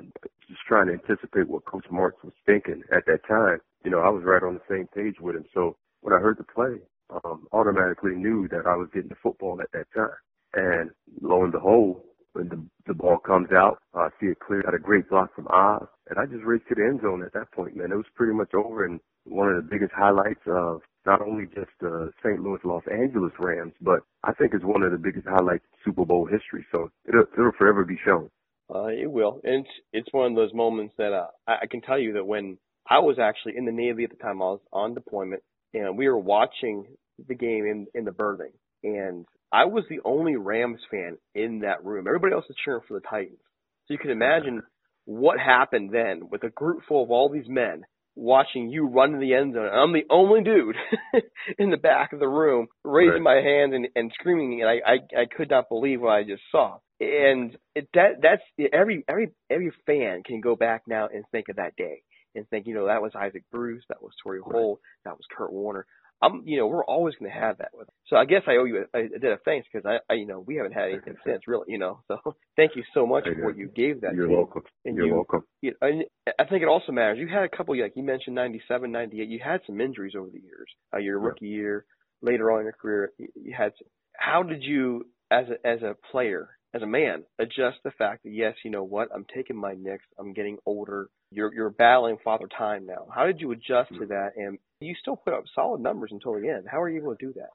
just 0.49 0.61
trying 0.67 0.87
to 0.87 0.93
anticipate 0.93 1.49
what 1.49 1.65
Coach 1.65 1.87
Martz 1.93 2.23
was 2.23 2.33
thinking 2.47 2.83
at 2.93 3.05
that 3.07 3.27
time. 3.27 3.59
You 3.85 3.91
know, 3.91 4.01
I 4.01 4.09
was 4.09 4.23
right 4.25 4.43
on 4.43 4.55
the 4.55 4.61
same 4.69 4.87
page 4.95 5.17
with 5.21 5.37
him. 5.37 5.45
So 5.53 5.77
when 6.01 6.15
I 6.15 6.19
heard 6.19 6.39
the 6.39 6.45
play, 6.45 6.79
um, 7.25 7.47
automatically 7.53 8.15
knew 8.15 8.49
that 8.49 8.67
I 8.67 8.77
was 8.77 8.89
getting 8.93 9.09
the 9.09 9.17
football 9.23 9.61
at 9.61 9.71
that 9.73 9.87
time. 9.95 10.11
And 10.55 10.91
lo 11.21 11.43
and 11.43 11.53
behold, 11.53 12.03
when 12.33 12.49
the, 12.49 12.63
the 12.87 12.95
ball 12.95 13.19
comes 13.19 13.49
out, 13.53 13.79
I 13.95 14.09
see 14.21 14.27
it 14.27 14.41
clear. 14.41 14.63
Got 14.63 14.75
a 14.75 14.79
great 14.79 15.09
block 15.09 15.35
from 15.35 15.49
Oz, 15.49 15.87
and 16.09 16.19
I 16.19 16.27
just 16.27 16.45
raced 16.45 16.69
to 16.69 16.75
the 16.75 16.83
end 16.83 17.01
zone 17.03 17.23
at 17.23 17.33
that 17.33 17.51
point. 17.53 17.77
Man, 17.77 17.93
it 17.93 17.97
was 17.97 18.07
pretty 18.15 18.35
much 18.35 18.55
over, 18.55 18.85
and 18.85 19.01
one 19.25 19.49
of 19.49 19.57
the 19.57 19.69
biggest 19.69 19.93
highlights 19.93 20.41
of 20.47 20.81
not 21.07 21.23
only 21.23 21.47
just 21.47 21.71
the 21.81 21.89
uh, 21.89 22.07
St. 22.23 22.41
Louis 22.41 22.61
Los 22.65 22.83
Angeles 22.91 23.33
Rams, 23.39 23.73
but 23.81 24.01
I 24.23 24.33
think 24.33 24.53
it's 24.55 24.65
one 24.65 24.83
of 24.83 24.93
the 24.93 24.99
biggest 24.99 25.27
highlights 25.27 25.65
in 25.73 25.93
Super 25.93 26.05
Bowl 26.05 26.27
history. 26.27 26.67
So 26.73 26.91
it'll, 27.09 27.25
it'll 27.37 27.53
forever 27.59 27.85
be 27.85 27.99
shown. 28.05 28.31
Uh, 28.73 28.87
it 28.87 29.11
will. 29.11 29.41
And 29.43 29.65
it's 29.65 29.75
it's 29.93 30.13
one 30.13 30.31
of 30.31 30.37
those 30.37 30.55
moments 30.55 30.95
that 30.99 31.13
uh, 31.13 31.27
I, 31.47 31.61
I 31.63 31.67
can 31.67 31.81
tell 31.81 31.99
you 31.99 32.13
that 32.15 32.27
when 32.27 32.59
I 32.89 32.99
was 32.99 33.19
actually 33.19 33.57
in 33.57 33.65
the 33.65 33.73
Navy 33.73 34.05
at 34.05 34.11
the 34.11 34.17
time, 34.17 34.43
I 34.43 34.47
was 34.47 34.61
on 34.73 34.95
deployment, 34.95 35.43
and 35.75 35.97
we 35.97 36.09
were 36.09 36.19
watching 36.19 36.87
the 37.29 37.35
game 37.35 37.67
in 37.67 37.87
in 37.95 38.05
the 38.05 38.13
building, 38.13 38.53
and 38.83 39.27
I 39.53 39.67
was 39.67 39.85
the 39.89 40.01
only 40.05 40.37
Rams 40.37 40.81
fan 40.91 41.19
in 41.35 41.61
that 41.61 41.85
room. 41.85 42.07
Everybody 42.07 42.35
else 42.35 42.47
was 42.49 42.57
cheering 42.65 42.83
for 42.87 42.95
the 42.95 43.07
Titans. 43.09 43.39
So 43.87 43.95
you 43.95 43.99
can 43.99 44.11
imagine 44.11 44.63
what 45.05 45.39
happened 45.41 45.91
then 45.93 46.29
with 46.31 46.45
a 46.45 46.51
group 46.51 46.83
full 46.87 47.03
of 47.03 47.11
all 47.11 47.29
these 47.29 47.49
men 47.49 47.85
watching 48.15 48.69
you 48.69 48.87
run 48.87 49.13
to 49.13 49.19
the 49.19 49.35
end 49.35 49.55
zone. 49.55 49.69
I'm 49.73 49.93
the 49.93 50.07
only 50.11 50.43
dude 50.43 50.77
in 51.59 51.71
the 51.71 51.77
back 51.77 52.13
of 52.13 52.21
the 52.21 52.29
room 52.29 52.69
raising 52.85 53.25
right. 53.25 53.43
my 53.43 53.43
hand 53.43 53.75
and, 53.75 53.89
and 53.97 54.13
screaming, 54.15 54.61
and 54.61 54.71
I, 54.71 54.75
I 54.87 55.23
I 55.23 55.25
could 55.27 55.51
not 55.51 55.69
believe 55.69 56.01
what 56.01 56.13
I 56.13 56.23
just 56.23 56.43
saw 56.51 56.79
and 57.01 57.57
it, 57.75 57.89
that 57.95 58.21
that's 58.23 58.43
every 58.73 59.05
every 59.09 59.31
every 59.49 59.73
fan 59.87 60.23
can 60.23 60.41
go 60.41 60.55
back 60.55 60.83
now 60.87 61.09
and 61.13 61.25
think 61.33 61.49
of 61.49 61.57
that 61.57 61.75
day 61.77 62.03
and 62.35 62.49
think, 62.49 62.67
you 62.67 62.75
know, 62.75 62.87
that 62.87 63.03
was 63.03 63.13
Isaac 63.15 63.45
Bruce, 63.51 63.85
that 63.89 64.03
was 64.03 64.13
Torry 64.23 64.41
Holt, 64.43 64.81
that 65.05 65.17
was 65.17 65.25
Kurt 65.37 65.53
Warner. 65.53 65.87
I'm, 66.23 66.43
you 66.45 66.59
know, 66.59 66.67
we're 66.67 66.85
always 66.85 67.15
going 67.15 67.31
to 67.31 67.39
have 67.39 67.59
that 67.59 67.71
with. 67.73 67.89
Us. 67.89 67.95
So 68.09 68.17
I 68.17 68.27
guess 68.27 68.43
I 68.47 68.57
owe 68.57 68.65
you 68.65 68.85
a, 68.93 68.99
a 68.99 69.19
debt 69.19 69.33
of 69.33 69.39
thanks 69.45 69.67
because 69.73 69.87
I, 69.87 70.13
I, 70.13 70.17
you 70.17 70.27
know, 70.27 70.41
we 70.41 70.57
haven't 70.57 70.73
had 70.73 70.91
anything 70.91 71.17
since, 71.27 71.43
really, 71.47 71.65
you 71.69 71.79
know. 71.79 72.01
So 72.09 72.19
thank 72.57 72.77
you 72.77 72.83
so 72.93 73.07
much 73.07 73.25
for 73.25 73.47
what 73.47 73.57
you 73.57 73.69
gave 73.69 74.03
that. 74.03 74.15
You're 74.15 74.29
welcome. 74.29 74.63
And 74.85 74.97
You're 74.97 75.07
you, 75.07 75.15
welcome. 75.15 75.45
You 75.63 75.75
know, 75.81 76.03
I 76.39 76.45
think 76.45 76.63
it 76.63 76.69
also 76.69 76.93
matters. 76.93 77.19
You 77.19 77.29
had 77.29 77.45
a 77.45 77.49
couple, 77.49 77.81
like 77.81 77.95
you 77.97 78.03
mentioned, 78.03 78.35
97, 78.35 78.93
98. 78.93 79.29
You 79.29 79.41
had 79.43 79.61
some 79.67 79.81
injuries 79.81 80.13
over 80.17 80.29
the 80.29 80.41
years. 80.41 80.69
Uh, 80.95 80.99
your 80.99 81.19
rookie 81.19 81.47
yeah. 81.47 81.57
year, 81.57 81.85
later 82.21 82.53
on 82.53 82.61
in 82.61 82.65
your 82.65 82.73
career, 82.73 83.13
you 83.19 83.55
had. 83.57 83.73
Some, 83.79 83.89
how 84.15 84.43
did 84.43 84.63
you, 84.63 85.07
as 85.31 85.47
a 85.49 85.67
as 85.67 85.81
a 85.81 85.97
player, 86.13 86.51
as 86.73 86.83
a 86.83 86.87
man, 86.87 87.25
adjust 87.39 87.79
the 87.85 87.91
fact 87.93 88.23
that 88.25 88.33
yes, 88.33 88.55
you 88.65 88.71
know 88.71 88.85
what, 88.85 89.09
I'm 89.15 89.27
taking 89.35 89.57
my 89.57 89.75
nicks, 89.75 90.05
I'm 90.19 90.33
getting 90.33 90.59
older. 90.67 91.09
You're 91.33 91.53
you're 91.53 91.71
battling 91.71 92.17
father 92.25 92.49
time 92.57 92.87
now. 92.87 93.07
How 93.15 93.27
did 93.27 93.41
you 93.41 93.53
adjust 93.53 93.91
to 93.99 94.07
that? 94.07 94.31
And 94.37 94.59
you 94.81 94.95
still 95.01 95.17
put 95.17 95.35
up 95.35 95.45
solid 95.55 95.81
numbers 95.81 96.11
until 96.13 96.35
the 96.35 96.49
end. 96.49 96.67
How 96.71 96.81
are 96.81 96.89
you 96.89 97.01
able 97.01 97.15
to 97.15 97.27
do 97.27 97.33
that? 97.35 97.51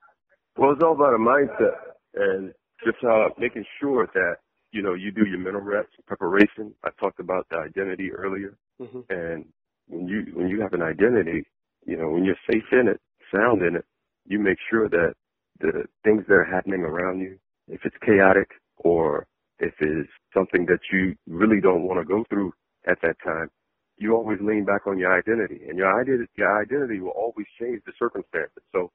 Well, 0.58 0.72
it's 0.72 0.84
all 0.84 0.94
about 0.94 1.14
a 1.14 1.18
mindset 1.18 1.76
and 2.14 2.54
just 2.84 2.98
uh, 3.04 3.30
making 3.38 3.66
sure 3.80 4.08
that 4.14 4.36
you 4.72 4.82
know 4.82 4.94
you 4.94 5.12
do 5.12 5.26
your 5.26 5.40
mental 5.40 5.62
reps, 5.62 5.92
preparation. 6.08 6.74
I 6.84 6.90
talked 7.00 7.20
about 7.20 7.48
the 7.50 7.58
identity 7.58 8.12
earlier, 8.12 8.58
mm-hmm. 8.82 9.02
and 9.10 9.46
when 9.88 10.08
you 10.08 10.26
when 10.34 10.48
you 10.50 10.62
have 10.62 10.74
an 10.74 10.82
identity, 10.82 11.46
you 11.86 11.98
know 11.98 12.10
when 12.10 12.26
you're 12.26 12.36
safe 12.52 12.64
in 12.72 12.88
it, 12.88 13.00
sound 13.34 13.62
in 13.62 13.76
it, 13.76 13.86
you 14.26 14.40
make 14.40 14.58
sure 14.70 14.90
that 14.90 15.14
the 15.60 15.86
things 16.04 16.24
that 16.28 16.34
are 16.34 16.44
happening 16.46 16.82
around 16.82 17.20
you, 17.20 17.38
if 17.68 17.82
it's 17.86 17.96
chaotic, 18.06 18.50
or 18.78 19.28
if 19.60 19.74
it's 19.80 20.10
something 20.34 20.66
that 20.68 20.80
you 20.92 21.16
really 21.28 21.62
don't 21.62 21.84
want 21.84 22.00
to 22.00 22.06
go 22.06 22.26
through 22.30 22.54
at 22.88 22.98
that 23.04 23.18
time, 23.24 23.50
you 23.98 24.16
always 24.16 24.40
lean 24.42 24.66
back 24.66 24.88
on 24.88 25.00
your 25.00 25.18
identity, 25.18 25.62
and 25.70 25.78
your 25.78 26.02
identity, 26.02 26.30
your 26.38 26.62
identity 26.62 27.00
will 27.00 27.16
always 27.16 27.48
change 27.60 27.82
the 27.86 27.94
circumstances. 28.00 28.64
So, 28.74 28.92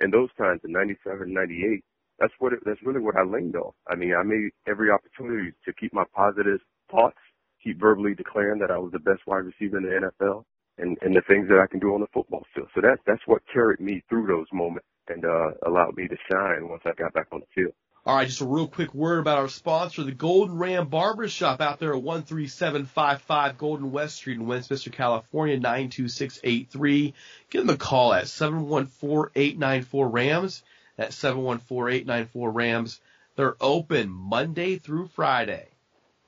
in 0.00 0.10
those 0.10 0.30
times, 0.38 0.60
in 0.64 0.72
'97, 0.72 1.32
'98, 1.32 1.84
that's 2.18 2.32
what 2.40 2.52
it, 2.54 2.60
that's 2.64 2.82
really 2.84 3.00
what 3.00 3.16
I 3.16 3.24
leaned 3.24 3.56
on. 3.56 3.72
I 3.88 3.96
mean, 3.96 4.14
I 4.14 4.22
made 4.24 4.50
every 4.68 4.90
opportunity 4.90 5.52
to 5.66 5.72
keep 5.74 5.92
my 5.94 6.04
positive 6.14 6.60
thoughts, 6.90 7.18
keep 7.62 7.80
verbally 7.80 8.14
declaring 8.14 8.60
that 8.60 8.70
I 8.70 8.78
was 8.78 8.92
the 8.92 9.00
best 9.00 9.22
wide 9.26 9.44
receiver 9.46 9.78
in 9.78 9.84
the 9.84 10.10
NFL, 10.10 10.44
and 10.78 10.96
and 11.02 11.16
the 11.16 11.22
things 11.28 11.48
that 11.48 11.60
I 11.60 11.66
can 11.70 11.80
do 11.80 11.94
on 11.94 12.00
the 12.00 12.12
football 12.14 12.44
field. 12.54 12.68
So 12.74 12.80
that 12.82 12.98
that's 13.06 13.22
what 13.26 13.42
carried 13.52 13.80
me 13.80 14.02
through 14.08 14.26
those 14.28 14.48
moments 14.52 14.86
and 15.08 15.24
uh, 15.24 15.52
allowed 15.66 15.96
me 15.96 16.08
to 16.08 16.16
shine 16.32 16.68
once 16.68 16.82
I 16.86 16.92
got 16.98 17.12
back 17.14 17.28
on 17.32 17.40
the 17.40 17.46
field. 17.54 17.74
All 18.08 18.14
right, 18.14 18.26
just 18.26 18.40
a 18.40 18.46
real 18.46 18.66
quick 18.66 18.94
word 18.94 19.18
about 19.18 19.36
our 19.36 19.50
sponsor, 19.50 20.02
the 20.02 20.12
Golden 20.12 20.56
Ram 20.56 20.88
Barbershop 20.88 21.60
out 21.60 21.78
there 21.78 21.94
at 21.94 22.02
13755 22.02 23.58
Golden 23.58 23.92
West 23.92 24.16
Street 24.16 24.38
in 24.38 24.46
Westminster, 24.46 24.88
California, 24.88 25.58
92683. 25.58 27.12
Give 27.50 27.66
them 27.66 27.74
a 27.74 27.76
call 27.76 28.14
at 28.14 28.24
714-894-RAMS. 28.24 30.62
That's 30.96 31.22
714-894-RAMS. 31.22 32.98
They're 33.36 33.56
open 33.60 34.08
Monday 34.08 34.78
through 34.78 35.08
Friday. 35.08 35.68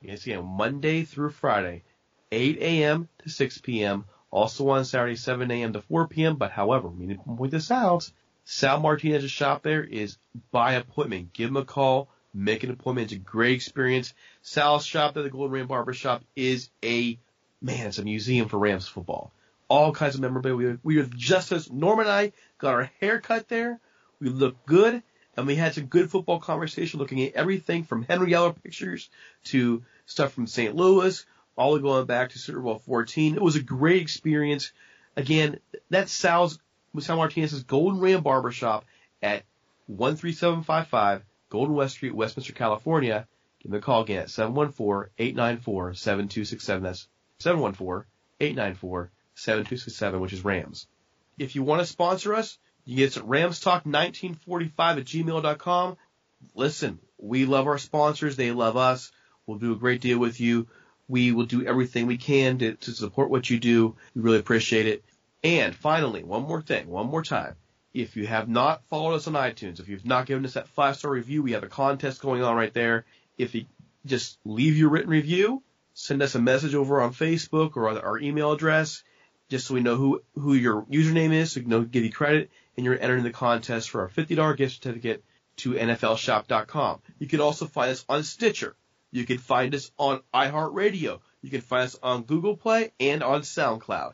Can 0.03 0.17
see 0.17 0.37
Monday 0.37 1.03
through 1.03 1.31
Friday, 1.31 1.81
8 2.31 2.59
a.m. 2.59 3.09
to 3.23 3.29
6 3.29 3.57
p.m. 3.57 4.05
Also 4.29 4.69
on 4.69 4.85
Saturday, 4.85 5.15
7 5.15 5.49
a.m. 5.49 5.73
to 5.73 5.81
4 5.81 6.07
p.m. 6.09 6.35
But 6.35 6.51
however, 6.51 6.89
we 6.89 7.07
need 7.07 7.17
to 7.17 7.23
point 7.23 7.49
this 7.49 7.71
out. 7.71 8.11
Sal 8.43 8.79
Martinez's 8.79 9.31
shop 9.31 9.63
there 9.63 9.83
is 9.83 10.17
by 10.51 10.73
appointment. 10.73 11.33
Give 11.33 11.49
him 11.49 11.57
a 11.57 11.65
call, 11.65 12.09
make 12.33 12.63
an 12.63 12.71
appointment. 12.71 13.11
It's 13.11 13.21
a 13.21 13.23
great 13.23 13.55
experience. 13.55 14.13
Sal's 14.41 14.85
shop 14.85 15.13
there, 15.13 15.23
the 15.23 15.29
Golden 15.29 15.51
Ram 15.51 15.67
Barber 15.67 15.93
Shop, 15.93 16.23
is 16.35 16.69
a 16.83 17.17
man. 17.61 17.87
It's 17.87 17.99
a 17.99 18.03
museum 18.03 18.49
for 18.49 18.57
Rams 18.57 18.87
football. 18.87 19.31
All 19.67 19.93
kinds 19.93 20.15
of 20.15 20.21
memorabilia. 20.21 20.77
We 20.83 20.97
were 20.97 21.03
just 21.03 21.51
as 21.51 21.71
Norm 21.71 21.99
and 21.99 22.09
I 22.09 22.33
got 22.57 22.73
our 22.73 22.91
hair 22.99 23.19
cut 23.19 23.47
there. 23.47 23.79
We 24.19 24.29
looked 24.29 24.65
good, 24.65 25.01
and 25.37 25.47
we 25.47 25.55
had 25.55 25.73
some 25.73 25.85
good 25.85 26.11
football 26.11 26.39
conversation, 26.39 26.99
looking 26.99 27.23
at 27.23 27.33
everything 27.33 27.83
from 27.83 28.03
Henry 28.03 28.31
Ellard 28.31 28.61
pictures 28.61 29.09
to 29.45 29.83
stuff 30.05 30.33
from 30.33 30.47
St. 30.47 30.75
Louis, 30.75 31.25
all 31.55 31.73
the 31.73 31.79
going 31.79 32.05
back 32.05 32.31
to 32.31 32.39
Super 32.39 32.59
Bowl 32.59 32.79
14. 32.79 33.35
It 33.35 33.41
was 33.41 33.55
a 33.55 33.63
great 33.63 34.01
experience. 34.01 34.71
Again, 35.15 35.59
that's 35.89 36.11
Sal's 36.11 36.59
Sal 36.99 37.17
Martinez's 37.17 37.63
Golden 37.63 37.99
Ram 37.99 38.21
Barbershop 38.21 38.85
at 39.21 39.43
13755 39.87 41.23
Golden 41.49 41.75
West 41.75 41.95
Street, 41.95 42.15
Westminster, 42.15 42.53
California. 42.53 43.27
Give 43.61 43.71
me 43.71 43.77
a 43.77 43.81
call 43.81 44.01
again 44.01 44.21
at 44.21 44.29
714-894-7267. 44.29 46.81
That's 46.81 47.07
714-894-7267, 48.39 50.19
which 50.19 50.33
is 50.33 50.43
Rams. 50.43 50.87
If 51.37 51.55
you 51.55 51.61
want 51.63 51.81
to 51.81 51.85
sponsor 51.85 52.33
us, 52.33 52.57
you 52.85 52.97
get 52.97 53.11
us 53.11 53.17
at 53.17 53.23
ramstalk1945 53.23 54.71
at 54.77 55.05
gmail.com. 55.05 55.97
Listen, 56.55 56.99
we 57.19 57.45
love 57.45 57.67
our 57.67 57.77
sponsors. 57.77 58.35
They 58.35 58.51
love 58.51 58.77
us. 58.77 59.11
We'll 59.45 59.59
do 59.59 59.73
a 59.73 59.77
great 59.77 60.01
deal 60.01 60.17
with 60.17 60.39
you. 60.39 60.67
We 61.07 61.33
will 61.33 61.45
do 61.45 61.63
everything 61.65 62.07
we 62.07 62.17
can 62.17 62.57
to, 62.59 62.75
to 62.75 62.91
support 62.91 63.29
what 63.29 63.49
you 63.49 63.59
do. 63.59 63.95
We 64.15 64.21
really 64.21 64.39
appreciate 64.39 64.87
it. 64.87 65.03
And 65.43 65.75
finally, 65.75 66.23
one 66.23 66.43
more 66.43 66.61
thing, 66.61 66.87
one 66.87 67.07
more 67.07 67.23
time. 67.23 67.55
If 67.93 68.15
you 68.15 68.27
have 68.27 68.47
not 68.47 68.85
followed 68.85 69.15
us 69.15 69.27
on 69.27 69.33
iTunes, 69.33 69.79
if 69.79 69.89
you've 69.89 70.05
not 70.05 70.27
given 70.27 70.45
us 70.45 70.53
that 70.53 70.67
five 70.69 70.97
star 70.97 71.11
review, 71.11 71.41
we 71.41 71.53
have 71.53 71.63
a 71.63 71.67
contest 71.67 72.21
going 72.21 72.43
on 72.43 72.55
right 72.55 72.73
there. 72.73 73.05
If 73.37 73.55
you 73.55 73.65
just 74.05 74.37
leave 74.45 74.77
your 74.77 74.89
written 74.89 75.09
review, 75.09 75.63
send 75.93 76.21
us 76.21 76.35
a 76.35 76.41
message 76.41 76.75
over 76.75 77.01
on 77.01 77.13
Facebook 77.13 77.75
or 77.75 77.89
our 77.89 78.19
email 78.19 78.51
address, 78.51 79.03
just 79.49 79.67
so 79.67 79.73
we 79.73 79.81
know 79.81 79.95
who, 79.95 80.21
who 80.35 80.53
your 80.53 80.83
username 80.83 81.33
is, 81.33 81.51
so 81.51 81.59
we 81.59 81.65
can 81.65 81.85
give 81.87 82.03
you 82.03 82.11
credit, 82.11 82.51
and 82.77 82.85
you're 82.85 82.99
entering 82.99 83.23
the 83.23 83.31
contest 83.31 83.89
for 83.89 84.01
our 84.01 84.09
$50 84.09 84.55
gift 84.57 84.75
certificate 84.75 85.23
to 85.57 85.73
NFLshop.com. 85.73 87.01
You 87.19 87.27
can 87.27 87.41
also 87.41 87.65
find 87.65 87.91
us 87.91 88.05
on 88.07 88.23
Stitcher. 88.23 88.75
You 89.11 89.25
can 89.25 89.39
find 89.39 89.75
us 89.75 89.91
on 89.97 90.21
iHeartRadio. 90.33 91.19
You 91.41 91.49
can 91.49 91.61
find 91.61 91.83
us 91.83 91.97
on 92.01 92.23
Google 92.23 92.55
Play 92.55 92.91
and 92.99 93.21
on 93.21 93.41
SoundCloud. 93.41 94.13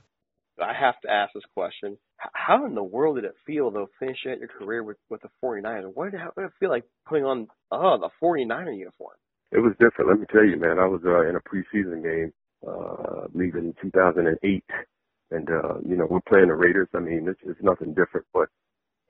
I 0.61 0.73
have 0.73 0.99
to 1.01 1.09
ask 1.11 1.33
this 1.33 1.43
question. 1.53 1.97
How 2.17 2.65
in 2.65 2.75
the 2.75 2.83
world 2.83 3.17
did 3.17 3.25
it 3.25 3.35
feel 3.45 3.71
though 3.71 3.89
finishing 3.99 4.31
out 4.31 4.39
your 4.39 4.47
career 4.47 4.83
with, 4.83 4.97
with 5.09 5.21
the 5.21 5.29
49ers? 5.43 5.93
What 5.93 6.11
did, 6.11 6.21
it, 6.21 6.23
what 6.33 6.43
did 6.43 6.45
it 6.47 6.53
feel 6.59 6.69
like 6.69 6.85
putting 7.07 7.25
on 7.25 7.47
oh 7.71 7.97
the 7.99 8.09
49er 8.23 8.77
uniform? 8.77 9.15
It 9.51 9.59
was 9.59 9.73
different. 9.79 10.09
Let 10.09 10.19
me 10.19 10.25
tell 10.31 10.43
you, 10.43 10.57
man. 10.57 10.79
I 10.79 10.87
was 10.87 11.01
uh, 11.05 11.29
in 11.29 11.35
a 11.35 11.41
preseason 11.41 12.03
game, 12.03 12.33
uh, 12.67 13.27
leaving 13.33 13.73
2008, 13.81 14.63
and 15.31 15.49
uh, 15.49 15.75
you 15.87 15.95
know 15.95 16.07
we're 16.09 16.19
playing 16.27 16.47
the 16.47 16.55
Raiders. 16.55 16.89
I 16.93 16.99
mean, 16.99 17.27
it's, 17.29 17.39
it's 17.45 17.61
nothing 17.63 17.93
different, 17.93 18.25
but 18.33 18.49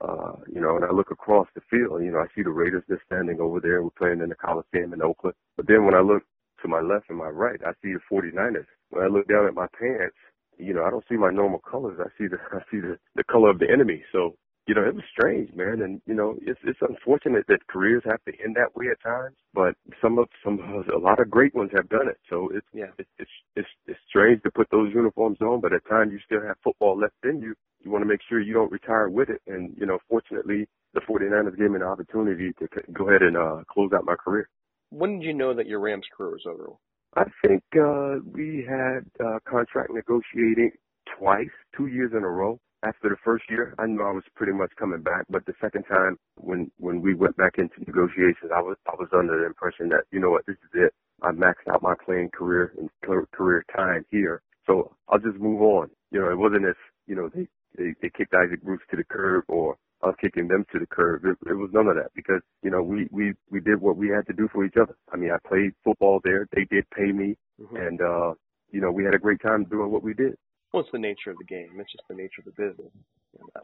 uh, 0.00 0.34
you 0.52 0.60
know, 0.60 0.76
and 0.76 0.84
I 0.84 0.92
look 0.92 1.10
across 1.10 1.48
the 1.54 1.60
field, 1.70 2.02
you 2.04 2.12
know, 2.12 2.20
I 2.20 2.26
see 2.34 2.42
the 2.42 2.50
Raiders 2.50 2.84
just 2.88 3.02
standing 3.06 3.40
over 3.40 3.58
there. 3.60 3.82
We're 3.82 3.90
playing 3.98 4.20
in 4.20 4.28
the 4.28 4.36
Coliseum 4.36 4.92
in 4.92 5.02
Oakland. 5.02 5.34
But 5.56 5.66
then 5.66 5.84
when 5.84 5.94
I 5.94 6.00
look 6.00 6.22
to 6.62 6.68
my 6.68 6.80
left 6.80 7.06
and 7.08 7.18
my 7.18 7.28
right, 7.28 7.60
I 7.66 7.72
see 7.82 7.92
the 7.94 8.00
49ers. 8.10 8.66
When 8.90 9.02
I 9.02 9.08
look 9.08 9.26
down 9.28 9.46
at 9.46 9.54
my 9.54 9.66
pants, 9.78 10.14
you 10.58 10.74
know, 10.74 10.84
I 10.84 10.90
don't 10.90 11.04
see 11.08 11.16
my 11.16 11.30
normal 11.30 11.60
colors. 11.60 11.98
I 12.00 12.08
see 12.18 12.28
the 12.28 12.38
I 12.52 12.60
see 12.70 12.80
the 12.80 12.98
the 13.16 13.24
color 13.24 13.50
of 13.50 13.58
the 13.58 13.70
enemy. 13.70 14.02
So 14.12 14.34
you 14.68 14.74
know, 14.74 14.84
it 14.84 14.94
was 14.94 15.04
strange, 15.10 15.50
man. 15.54 15.80
And, 15.80 16.02
you 16.04 16.14
know, 16.14 16.36
it's, 16.42 16.60
it's 16.62 16.78
unfortunate 16.82 17.46
that 17.48 17.66
careers 17.68 18.02
have 18.04 18.22
to 18.24 18.32
end 18.44 18.54
that 18.56 18.76
way 18.76 18.88
at 18.92 19.02
times, 19.02 19.34
but 19.54 19.74
some 20.00 20.18
of, 20.18 20.28
some, 20.44 20.60
a 20.94 20.98
lot 20.98 21.20
of 21.20 21.30
great 21.30 21.54
ones 21.54 21.70
have 21.74 21.88
done 21.88 22.06
it. 22.06 22.18
So 22.28 22.50
it's, 22.52 22.66
yeah. 22.74 22.92
it's, 22.98 23.08
it's, 23.18 23.30
it's, 23.56 23.68
it's 23.86 23.98
strange 24.10 24.42
to 24.42 24.50
put 24.50 24.68
those 24.70 24.92
uniforms 24.94 25.38
on, 25.40 25.62
but 25.62 25.72
at 25.72 25.88
times 25.88 26.12
you 26.12 26.18
still 26.26 26.46
have 26.46 26.56
football 26.62 26.98
left 27.00 27.14
in 27.24 27.40
you. 27.40 27.54
You 27.82 27.90
want 27.90 28.02
to 28.02 28.08
make 28.08 28.20
sure 28.28 28.40
you 28.40 28.52
don't 28.52 28.70
retire 28.70 29.08
with 29.08 29.30
it. 29.30 29.40
And, 29.46 29.74
you 29.78 29.86
know, 29.86 30.00
fortunately, 30.06 30.68
the 30.92 31.00
49ers 31.00 31.56
gave 31.56 31.70
me 31.70 31.76
an 31.76 31.82
opportunity 31.82 32.52
to 32.58 32.68
go 32.92 33.08
ahead 33.08 33.22
and, 33.22 33.38
uh, 33.38 33.62
close 33.72 33.90
out 33.94 34.04
my 34.04 34.16
career. 34.16 34.50
When 34.90 35.18
did 35.18 35.26
you 35.26 35.32
know 35.32 35.54
that 35.54 35.66
your 35.66 35.80
Rams 35.80 36.06
career 36.14 36.32
was 36.32 36.44
over? 36.46 36.72
I 37.16 37.24
think, 37.44 37.62
uh, 37.76 38.16
we 38.32 38.64
had, 38.68 39.00
uh, 39.24 39.38
contract 39.44 39.90
negotiating 39.90 40.72
twice, 41.18 41.50
two 41.76 41.86
years 41.86 42.12
in 42.12 42.22
a 42.22 42.28
row 42.28 42.60
after 42.82 43.08
the 43.08 43.16
first 43.24 43.44
year, 43.50 43.74
I 43.78 43.86
knew 43.86 44.02
I 44.02 44.12
was 44.12 44.22
pretty 44.36 44.52
much 44.52 44.70
coming 44.78 45.02
back. 45.02 45.24
But 45.28 45.44
the 45.46 45.54
second 45.60 45.84
time, 45.84 46.16
when 46.36 46.70
when 46.78 47.00
we 47.02 47.14
went 47.14 47.36
back 47.36 47.54
into 47.58 47.74
negotiations, 47.86 48.52
I 48.54 48.60
was 48.60 48.76
I 48.86 48.94
was 48.98 49.08
under 49.12 49.40
the 49.40 49.46
impression 49.46 49.88
that 49.90 50.04
you 50.12 50.20
know 50.20 50.30
what, 50.30 50.46
this 50.46 50.56
is 50.56 50.70
it. 50.74 50.94
I 51.22 51.30
maxed 51.32 51.66
out 51.72 51.82
my 51.82 51.94
playing 52.04 52.30
career 52.30 52.72
and 52.78 52.88
career 53.32 53.64
time 53.74 54.04
here, 54.10 54.42
so 54.66 54.94
I'll 55.08 55.18
just 55.18 55.38
move 55.38 55.62
on. 55.62 55.90
You 56.12 56.20
know, 56.20 56.30
it 56.30 56.38
wasn't 56.38 56.66
as 56.66 56.76
you 57.06 57.16
know 57.16 57.28
they 57.34 57.48
they, 57.76 57.94
they 58.00 58.10
kicked 58.16 58.34
Isaac 58.34 58.62
Bruce 58.62 58.82
to 58.90 58.96
the 58.96 59.04
curb 59.04 59.44
or 59.48 59.76
us 60.02 60.14
kicking 60.20 60.48
them 60.48 60.64
to 60.72 60.78
the 60.78 60.86
curb. 60.86 61.24
It, 61.24 61.36
it 61.48 61.54
was 61.54 61.70
none 61.72 61.88
of 61.88 61.96
that 61.96 62.10
because 62.14 62.40
you 62.62 62.70
know 62.70 62.82
we 62.82 63.08
we 63.10 63.34
we 63.50 63.60
did 63.60 63.80
what 63.80 63.96
we 63.96 64.08
had 64.08 64.26
to 64.26 64.32
do 64.32 64.48
for 64.52 64.64
each 64.64 64.76
other. 64.80 64.96
I 65.12 65.16
mean, 65.16 65.30
I 65.30 65.48
played 65.48 65.72
football 65.84 66.20
there. 66.24 66.46
They 66.54 66.64
did 66.70 66.88
pay 66.90 67.12
me, 67.12 67.36
mm-hmm. 67.60 67.76
and 67.76 68.00
uh, 68.00 68.34
you 68.70 68.80
know 68.80 68.90
we 68.90 69.04
had 69.04 69.14
a 69.14 69.18
great 69.18 69.42
time 69.42 69.64
doing 69.64 69.90
what 69.90 70.02
we 70.02 70.14
did. 70.14 70.36
Well, 70.72 70.82
it's 70.82 70.92
the 70.92 70.98
nature 70.98 71.30
of 71.30 71.38
the 71.38 71.44
game. 71.44 71.70
It's 71.78 71.92
just 71.92 72.04
the 72.08 72.14
nature 72.14 72.40
of 72.40 72.44
the 72.44 72.62
business. 72.62 72.92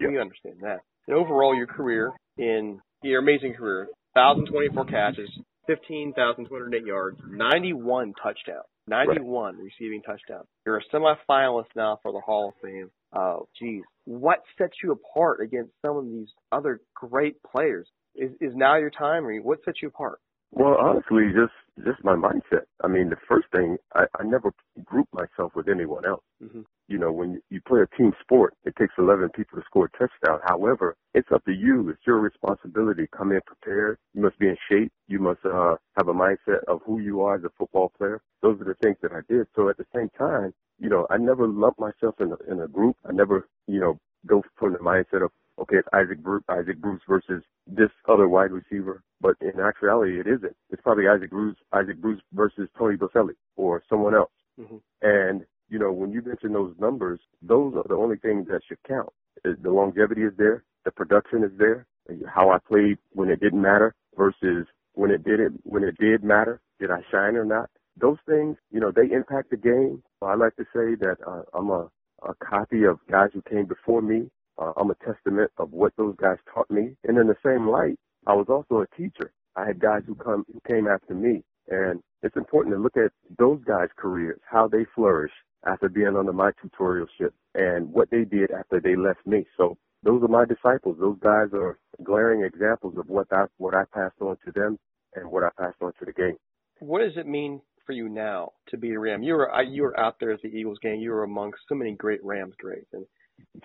Yeah. 0.01 0.09
We 0.09 0.21
understand 0.21 0.57
that. 0.63 0.81
And 1.07 1.17
overall, 1.17 1.55
your 1.55 1.67
career 1.67 2.13
in 2.39 2.81
your 3.03 3.21
amazing 3.21 3.55
career, 3.55 3.89
1,024 4.15 4.87
catches, 4.87 5.29
15,208 5.67 6.87
yards, 6.87 7.19
91 7.29 8.15
touchdowns, 8.23 8.65
91 8.87 9.57
right. 9.57 9.65
receiving 9.65 10.03
touchdowns. 10.03 10.47
You're 10.65 10.79
a 10.79 10.83
semifinalist 10.93 11.75
now 11.77 11.99
for 12.03 12.13
the 12.13 12.21
Hall 12.21 12.49
of 12.49 12.55
Fame. 12.63 12.91
Oh, 13.15 13.49
geez. 13.59 13.83
What 14.05 14.43
sets 14.59 14.75
you 14.83 14.93
apart 14.93 15.41
against 15.41 15.73
some 15.85 15.97
of 15.97 16.05
these 16.07 16.29
other 16.53 16.81
great 16.95 17.37
players? 17.43 17.89
Is, 18.17 18.33
is 18.41 18.53
now 18.55 18.77
your 18.77 18.91
time, 18.91 19.27
or 19.27 19.37
what 19.39 19.59
sets 19.65 19.79
you 19.83 19.89
apart? 19.89 20.21
Well, 20.53 20.77
honestly, 20.81 21.25
just 21.35 21.53
just 21.85 22.05
my 22.05 22.15
mindset. 22.15 22.65
I 22.83 22.89
mean, 22.89 23.11
the 23.11 23.17
first 23.29 23.47
thing 23.53 23.77
I, 23.95 24.05
I 24.19 24.25
never 24.25 24.53
group 24.85 25.09
myself 25.13 25.53
with 25.55 25.69
anyone 25.69 26.07
else. 26.07 26.23
Mm-hmm. 26.43 26.63
You 26.89 26.99
know, 26.99 27.11
when 27.11 27.41
you 27.51 27.61
play 27.67 27.81
a 27.81 27.97
team 27.97 28.13
sport, 28.21 28.55
it 28.65 28.75
takes 28.79 28.95
11 28.99 29.31
people 29.31 29.59
to 29.59 29.65
score 29.65 29.87
a 29.87 29.99
touchdown. 29.99 30.41
However, 30.45 30.97
it's 31.15 31.31
up 31.35 31.45
to 31.47 31.53
you. 31.53 31.89
It's 31.89 32.07
your 32.07 32.21
responsibility. 32.21 33.09
Come 33.17 33.33
in 33.33 33.41
prepared. 33.47 33.99
You 34.15 34.23
must 34.23 34.39
be 34.39 34.49
in 34.49 34.57
shape. 34.71 34.93
You 35.09 35.19
must 35.19 35.41
uh, 35.45 35.77
have 35.97 36.09
a 36.09 36.15
mindset 36.15 36.63
of 36.69 36.81
who 36.87 37.01
you 37.01 37.23
are 37.23 37.37
as 37.37 37.45
a 37.45 37.51
football 37.59 37.93
player. 37.97 38.21
Those 38.43 38.61
are 38.61 38.65
the 38.65 38.75
things 38.83 38.97
that 39.03 39.13
I 39.13 39.21
did. 39.29 39.47
So 39.57 39.69
at 39.69 39.77
the 39.79 39.87
same 39.95 40.11
time, 40.19 40.53
you 40.79 40.89
know, 40.89 41.07
I 41.11 41.17
never 41.17 41.49
lumped 41.49 41.81
myself 41.81 42.17
in 42.21 42.33
a, 42.33 42.53
in 42.53 42.61
a 42.61 42.69
group. 42.69 42.97
I 43.09 43.13
never, 43.13 43.49
you 43.67 43.81
know, 43.81 43.99
go 44.27 44.43
from 44.59 44.73
the 44.73 44.79
mindset 44.79 45.25
of 45.25 45.31
okay, 45.59 45.77
it's 45.77 45.89
Isaac 45.93 46.23
Bruce, 46.23 46.45
Isaac 46.49 46.81
Bruce 46.81 47.01
versus 47.09 47.43
this 47.67 47.91
other 48.09 48.29
wide 48.29 48.51
receiver. 48.51 49.03
But 49.21 49.37
in 49.41 49.61
actuality, 49.61 50.21
it 50.21 50.27
isn't. 50.27 50.57
It's 50.71 50.83
probably 50.83 51.09
Isaac 51.09 51.31
Bruce, 51.31 51.57
Isaac 51.73 52.01
Bruce 52.01 52.21
versus 52.33 52.69
Tony 52.77 52.97
Boselli 52.97 53.35
or 53.57 53.83
someone 53.89 54.15
else. 54.15 54.33
Mm-hmm. 54.61 54.77
And 55.03 55.45
you 55.69 55.79
know, 55.79 55.93
when 55.93 56.13
you 56.13 56.23
mention 56.23 56.53
those 56.53 56.75
numbers, 56.79 57.21
those 57.43 57.75
are 57.75 57.85
the 57.89 57.95
only 57.95 58.17
things 58.17 58.47
that 58.49 58.61
should 58.69 58.83
count. 58.87 59.09
The 59.43 59.71
longevity 59.71 60.23
is 60.23 60.33
there, 60.37 60.63
the 60.85 60.91
production 60.91 61.43
is 61.43 61.51
there, 61.59 61.87
how 62.27 62.51
I 62.51 62.59
played 62.59 62.99
when 63.13 63.29
it 63.31 63.41
didn't 63.41 63.63
matter 63.63 63.95
versus 64.17 64.67
when 64.93 65.11
it 65.11 65.25
did 65.25 65.41
it 65.41 65.53
when 65.65 65.83
it 65.83 65.97
did 65.99 66.23
matter. 66.23 66.61
Did 66.81 66.91
I 66.91 67.01
shine 67.11 67.37
or 67.37 67.45
not? 67.45 67.71
Those 67.97 68.19
things, 68.27 68.57
you 68.71 68.81
know, 68.81 68.93
they 68.95 69.15
impact 69.15 69.51
the 69.51 69.57
game. 69.57 70.03
I 70.21 70.35
like 70.35 70.57
to 70.57 70.65
say 70.75 70.97
that 71.01 71.17
uh, 71.27 71.43
I'm 71.57 71.71
a, 71.71 71.89
a 72.23 72.35
copy 72.43 72.85
of 72.85 72.99
guys 73.11 73.29
who 73.33 73.43
came 73.43 73.67
before 73.67 74.03
me 74.03 74.31
uh, 74.59 74.73
I'm 74.77 74.91
a 74.91 74.95
testament 75.05 75.51
of 75.59 75.73
what 75.73 75.93
those 75.97 76.15
guys 76.17 76.39
taught 76.53 76.71
me. 76.71 76.97
And 77.05 77.19
in 77.19 77.27
the 77.27 77.37
same 77.45 77.69
light, 77.69 77.99
I 78.27 78.35
was 78.35 78.47
also 78.49 78.83
a 78.83 78.97
teacher. 78.97 79.33
I 79.57 79.67
had 79.67 79.81
guys 79.81 80.03
who 80.07 80.15
come 80.15 80.45
who 80.53 80.61
came 80.67 80.89
after 80.89 81.15
me, 81.15 81.45
and 81.69 82.01
it's 82.23 82.37
important 82.37 82.75
to 82.75 82.81
look 82.83 82.97
at 82.97 83.13
those 83.39 83.63
guys' 83.65 83.89
careers, 83.97 84.41
how 84.51 84.69
they 84.69 84.85
flourished 84.95 85.35
after 85.67 85.89
being 85.89 86.17
under 86.17 86.33
my 86.33 86.51
tutorialship, 86.53 87.31
and 87.55 87.93
what 87.93 88.11
they 88.11 88.25
did 88.25 88.51
after 88.51 88.81
they 88.81 88.97
left 88.97 89.27
me. 89.27 89.47
So 89.57 89.77
those 90.03 90.23
are 90.23 90.29
my 90.29 90.45
disciples. 90.45 90.97
Those 90.99 91.19
guys 91.21 91.49
are 91.55 91.79
glaring 92.03 92.45
examples 92.45 92.95
of 92.99 93.09
what 93.09 93.27
I 93.33 93.45
what 93.59 93.75
I 93.75 93.85
passed 93.93 94.21
on 94.21 94.37
to 94.45 94.53
them 94.53 94.79
and 95.15 95.31
what 95.31 95.45
I 95.45 95.51
passed 95.59 95.81
on 95.81 95.93
to 95.99 96.05
the 96.05 96.13
game. 96.13 96.37
What 96.81 97.01
does 97.01 97.17
it 97.17 97.27
mean 97.27 97.61
for 97.87 97.93
you 97.93 98.09
now 98.09 98.53
to 98.69 98.77
be 98.77 98.93
a 98.93 98.99
Ram? 98.99 99.23
You 99.23 99.35
were 99.35 99.63
you 99.63 99.83
were 99.83 99.99
out 99.99 100.17
there 100.19 100.33
at 100.33 100.43
the 100.43 100.49
Eagles 100.49 100.79
game. 100.83 101.01
You 101.01 101.11
were 101.11 101.23
amongst 101.23 101.61
so 101.69 101.75
many 101.75 101.93
great 101.93 102.25
Rams 102.25 102.55
greats, 102.59 102.93
and 102.93 103.07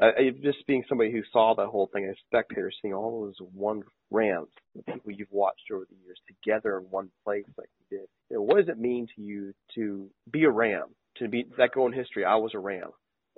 uh, 0.01 0.12
just 0.41 0.65
being 0.67 0.84
somebody 0.88 1.12
who 1.12 1.21
saw 1.32 1.53
that 1.55 1.67
whole 1.67 1.89
thing, 1.91 2.05
a 2.05 2.13
spectator, 2.27 2.71
seeing 2.82 2.93
all 2.93 3.25
those 3.25 3.47
one 3.53 3.84
Rams, 4.12 4.47
the 4.75 4.84
people 4.84 5.12
you've 5.12 5.32
watched 5.32 5.69
over 5.73 5.86
the 5.89 5.95
years 6.05 6.19
together 6.27 6.77
in 6.77 6.86
one 6.86 7.10
place 7.23 7.45
like 7.58 7.69
you 7.79 7.97
did. 7.97 8.08
You 8.29 8.38
know, 8.38 8.41
what 8.43 8.58
does 8.58 8.69
it 8.69 8.79
mean 8.79 9.08
to 9.15 9.21
you 9.21 9.53
to 9.75 10.10
be 10.32 10.43
a 10.43 10.49
Ram, 10.49 10.88
to 11.17 11.27
be 11.27 11.45
that 11.58 11.71
go 11.73 11.86
in 11.86 11.93
history? 11.93 12.25
I 12.25 12.36
was 12.36 12.51
a 12.53 12.60
Ram. 12.60 12.91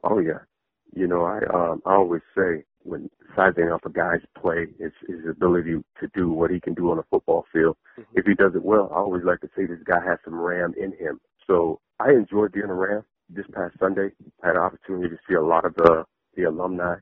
Oh 0.03 0.19
yeah, 0.19 0.39
you 0.93 1.07
know 1.07 1.23
I 1.23 1.39
um 1.53 1.81
I 1.85 1.95
always 1.95 2.21
say 2.35 2.63
when 2.83 3.09
sizing 3.35 3.71
up 3.71 3.85
a 3.85 3.89
guy's 3.89 4.21
play 4.39 4.67
is 4.79 4.93
his 5.07 5.19
ability 5.29 5.83
to 5.99 6.07
do 6.13 6.29
what 6.29 6.51
he 6.51 6.59
can 6.59 6.73
do 6.73 6.91
on 6.91 6.99
a 6.99 7.03
football 7.09 7.45
field. 7.51 7.77
Mm-hmm. 7.99 8.17
If 8.17 8.25
he 8.25 8.33
does 8.33 8.53
it 8.55 8.63
well, 8.63 8.89
I 8.91 8.97
always 8.97 9.23
like 9.23 9.41
to 9.41 9.49
say 9.55 9.65
this 9.65 9.83
guy 9.85 10.03
has 10.05 10.19
some 10.23 10.35
Ram 10.35 10.73
in 10.77 10.91
him. 10.91 11.19
So 11.47 11.79
I 11.99 12.11
enjoyed 12.11 12.51
being 12.51 12.65
a 12.65 12.73
Ram. 12.73 13.03
This 13.29 13.45
past 13.53 13.79
Sunday, 13.79 14.09
I 14.43 14.47
had 14.47 14.55
an 14.57 14.61
opportunity 14.61 15.09
to 15.09 15.21
see 15.27 15.35
a 15.35 15.41
lot 15.41 15.63
of 15.63 15.73
the 15.75 16.03
the 16.35 16.43
alumni 16.43 16.95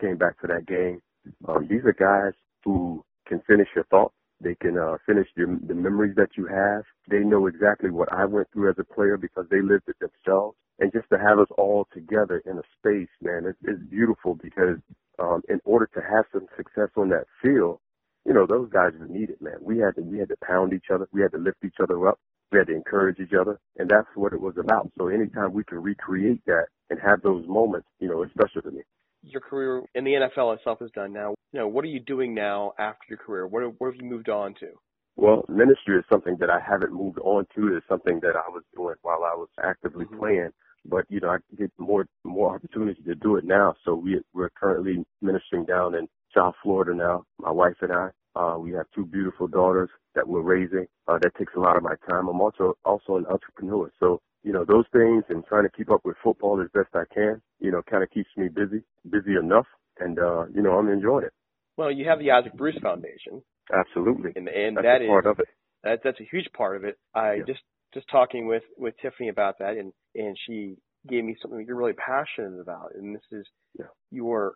came 0.00 0.16
back 0.16 0.40
to 0.40 0.46
that 0.48 0.66
game. 0.66 1.00
Um, 1.48 1.66
these 1.68 1.84
are 1.84 1.94
guys 1.94 2.34
who 2.64 3.04
can 3.26 3.40
finish 3.48 3.68
your 3.74 3.84
thoughts. 3.86 4.14
They 4.40 4.56
can 4.56 4.78
uh, 4.78 4.96
finish 5.06 5.28
the, 5.36 5.58
the 5.68 5.74
memories 5.74 6.14
that 6.16 6.30
you 6.36 6.46
have. 6.46 6.84
They 7.10 7.20
know 7.20 7.46
exactly 7.46 7.90
what 7.90 8.12
I 8.12 8.24
went 8.26 8.48
through 8.52 8.70
as 8.70 8.76
a 8.78 8.84
player 8.94 9.16
because 9.18 9.46
they 9.50 9.62
lived 9.62 9.88
it 9.88 9.96
themselves. 10.00 10.56
And 10.80 10.92
just 10.92 11.08
to 11.12 11.18
have 11.18 11.38
us 11.38 11.48
all 11.58 11.88
together 11.94 12.42
in 12.46 12.58
a 12.58 12.62
space, 12.78 13.08
man, 13.22 13.44
it's, 13.46 13.58
it's 13.64 13.82
beautiful 13.90 14.36
because 14.42 14.78
um, 15.18 15.42
in 15.48 15.60
order 15.64 15.88
to 15.94 16.00
have 16.00 16.26
some 16.32 16.46
success 16.56 16.88
on 16.96 17.10
that 17.10 17.26
field, 17.42 17.80
you 18.26 18.34
know, 18.34 18.46
those 18.46 18.70
guys 18.70 18.92
were 18.98 19.08
needed, 19.08 19.40
man. 19.40 19.56
We 19.62 19.78
had 19.78 19.96
to 19.96 20.02
we 20.02 20.18
had 20.18 20.28
to 20.30 20.36
pound 20.46 20.72
each 20.74 20.86
other, 20.94 21.08
we 21.12 21.22
had 21.22 21.32
to 21.32 21.38
lift 21.38 21.58
each 21.64 21.76
other 21.82 22.08
up, 22.08 22.18
we 22.52 22.58
had 22.58 22.68
to 22.68 22.74
encourage 22.74 23.20
each 23.20 23.34
other, 23.38 23.58
and 23.78 23.88
that's 23.90 24.08
what 24.14 24.32
it 24.32 24.40
was 24.40 24.56
about. 24.58 24.90
So 24.98 25.08
anytime 25.08 25.52
we 25.52 25.64
can 25.64 25.82
recreate 25.82 26.42
that 26.46 26.66
and 26.90 26.98
have 27.00 27.22
those 27.22 27.46
moments, 27.46 27.88
you 27.98 28.08
know, 28.08 28.22
it's 28.22 28.32
special 28.32 28.62
to 28.62 28.70
me. 28.70 28.82
Your 29.22 29.40
career 29.40 29.82
in 29.94 30.04
the 30.04 30.12
NFL 30.12 30.56
itself 30.56 30.80
is 30.80 30.90
done 30.92 31.12
now. 31.12 31.34
You 31.52 31.60
know, 31.60 31.68
what 31.68 31.84
are 31.84 31.88
you 31.88 32.00
doing 32.00 32.34
now 32.34 32.72
after 32.78 33.04
your 33.08 33.18
career? 33.18 33.46
What 33.46 33.62
what 33.78 33.92
have 33.92 34.00
you 34.00 34.08
moved 34.08 34.28
on 34.28 34.54
to? 34.60 34.68
Well, 35.16 35.44
ministry 35.48 35.98
is 35.98 36.04
something 36.10 36.36
that 36.40 36.48
I 36.48 36.58
haven't 36.60 36.92
moved 36.92 37.18
on 37.18 37.46
to. 37.54 37.76
It's 37.76 37.86
something 37.88 38.20
that 38.22 38.34
I 38.36 38.48
was 38.48 38.62
doing 38.74 38.94
while 39.02 39.24
I 39.24 39.36
was 39.36 39.48
actively 39.62 40.06
mm-hmm. 40.06 40.18
playing 40.18 40.50
but 40.84 41.04
you 41.08 41.20
know 41.20 41.28
I 41.30 41.38
get 41.56 41.70
more 41.78 42.06
more 42.24 42.54
opportunity 42.54 43.02
to 43.02 43.14
do 43.14 43.36
it 43.36 43.44
now. 43.44 43.74
So 43.84 43.94
we 43.94 44.20
we're 44.32 44.50
currently 44.50 45.04
ministering 45.20 45.64
down 45.64 45.94
in 45.94 46.08
South 46.34 46.54
Florida 46.62 46.94
now. 46.94 47.24
My 47.38 47.50
wife 47.50 47.76
and 47.80 47.92
I. 47.92 48.08
Uh, 48.36 48.56
we 48.58 48.70
have 48.72 48.86
two 48.94 49.04
beautiful 49.04 49.48
daughters 49.48 49.90
that 50.14 50.26
we're 50.26 50.40
raising. 50.40 50.86
Uh, 51.08 51.18
that 51.20 51.34
takes 51.36 51.52
a 51.56 51.60
lot 51.60 51.76
of 51.76 51.82
my 51.82 51.94
time. 52.08 52.28
I'm 52.28 52.40
also 52.40 52.74
also 52.84 53.16
an 53.16 53.26
entrepreneur, 53.26 53.90
so 53.98 54.20
you 54.42 54.52
know 54.52 54.64
those 54.64 54.84
things 54.92 55.24
and 55.28 55.44
trying 55.46 55.64
to 55.64 55.70
keep 55.70 55.90
up 55.90 56.00
with 56.04 56.16
football 56.22 56.60
as 56.60 56.68
best 56.72 56.94
I 56.94 57.04
can. 57.12 57.40
You 57.58 57.70
know, 57.70 57.82
kind 57.82 58.02
of 58.02 58.10
keeps 58.10 58.30
me 58.36 58.48
busy, 58.48 58.82
busy 59.08 59.36
enough, 59.36 59.66
and 59.98 60.18
uh, 60.18 60.46
you 60.54 60.62
know 60.62 60.78
I'm 60.78 60.88
enjoying 60.88 61.24
it. 61.26 61.32
Well, 61.76 61.90
you 61.90 62.08
have 62.08 62.18
the 62.18 62.30
Isaac 62.30 62.54
Bruce 62.56 62.78
Foundation. 62.82 63.42
Absolutely, 63.72 64.32
and, 64.36 64.48
and 64.48 64.76
that's 64.76 64.84
that 64.84 65.02
is, 65.02 65.08
part 65.08 65.26
of 65.26 65.38
it. 65.38 65.46
That, 65.84 66.00
that's 66.04 66.20
a 66.20 66.28
huge 66.30 66.46
part 66.56 66.76
of 66.76 66.84
it. 66.84 66.98
I 67.14 67.34
yeah. 67.34 67.42
just 67.46 67.60
just 67.94 68.06
talking 68.10 68.46
with 68.46 68.62
with 68.76 68.94
Tiffany 69.02 69.28
about 69.28 69.58
that, 69.58 69.76
and 69.76 69.92
and 70.14 70.36
she 70.46 70.76
gave 71.08 71.24
me 71.24 71.36
something 71.40 71.58
that 71.58 71.66
you're 71.66 71.76
really 71.76 71.94
passionate 71.94 72.60
about, 72.60 72.94
and 72.94 73.14
this 73.14 73.22
is 73.32 73.46
yeah. 73.78 73.86
your 74.10 74.54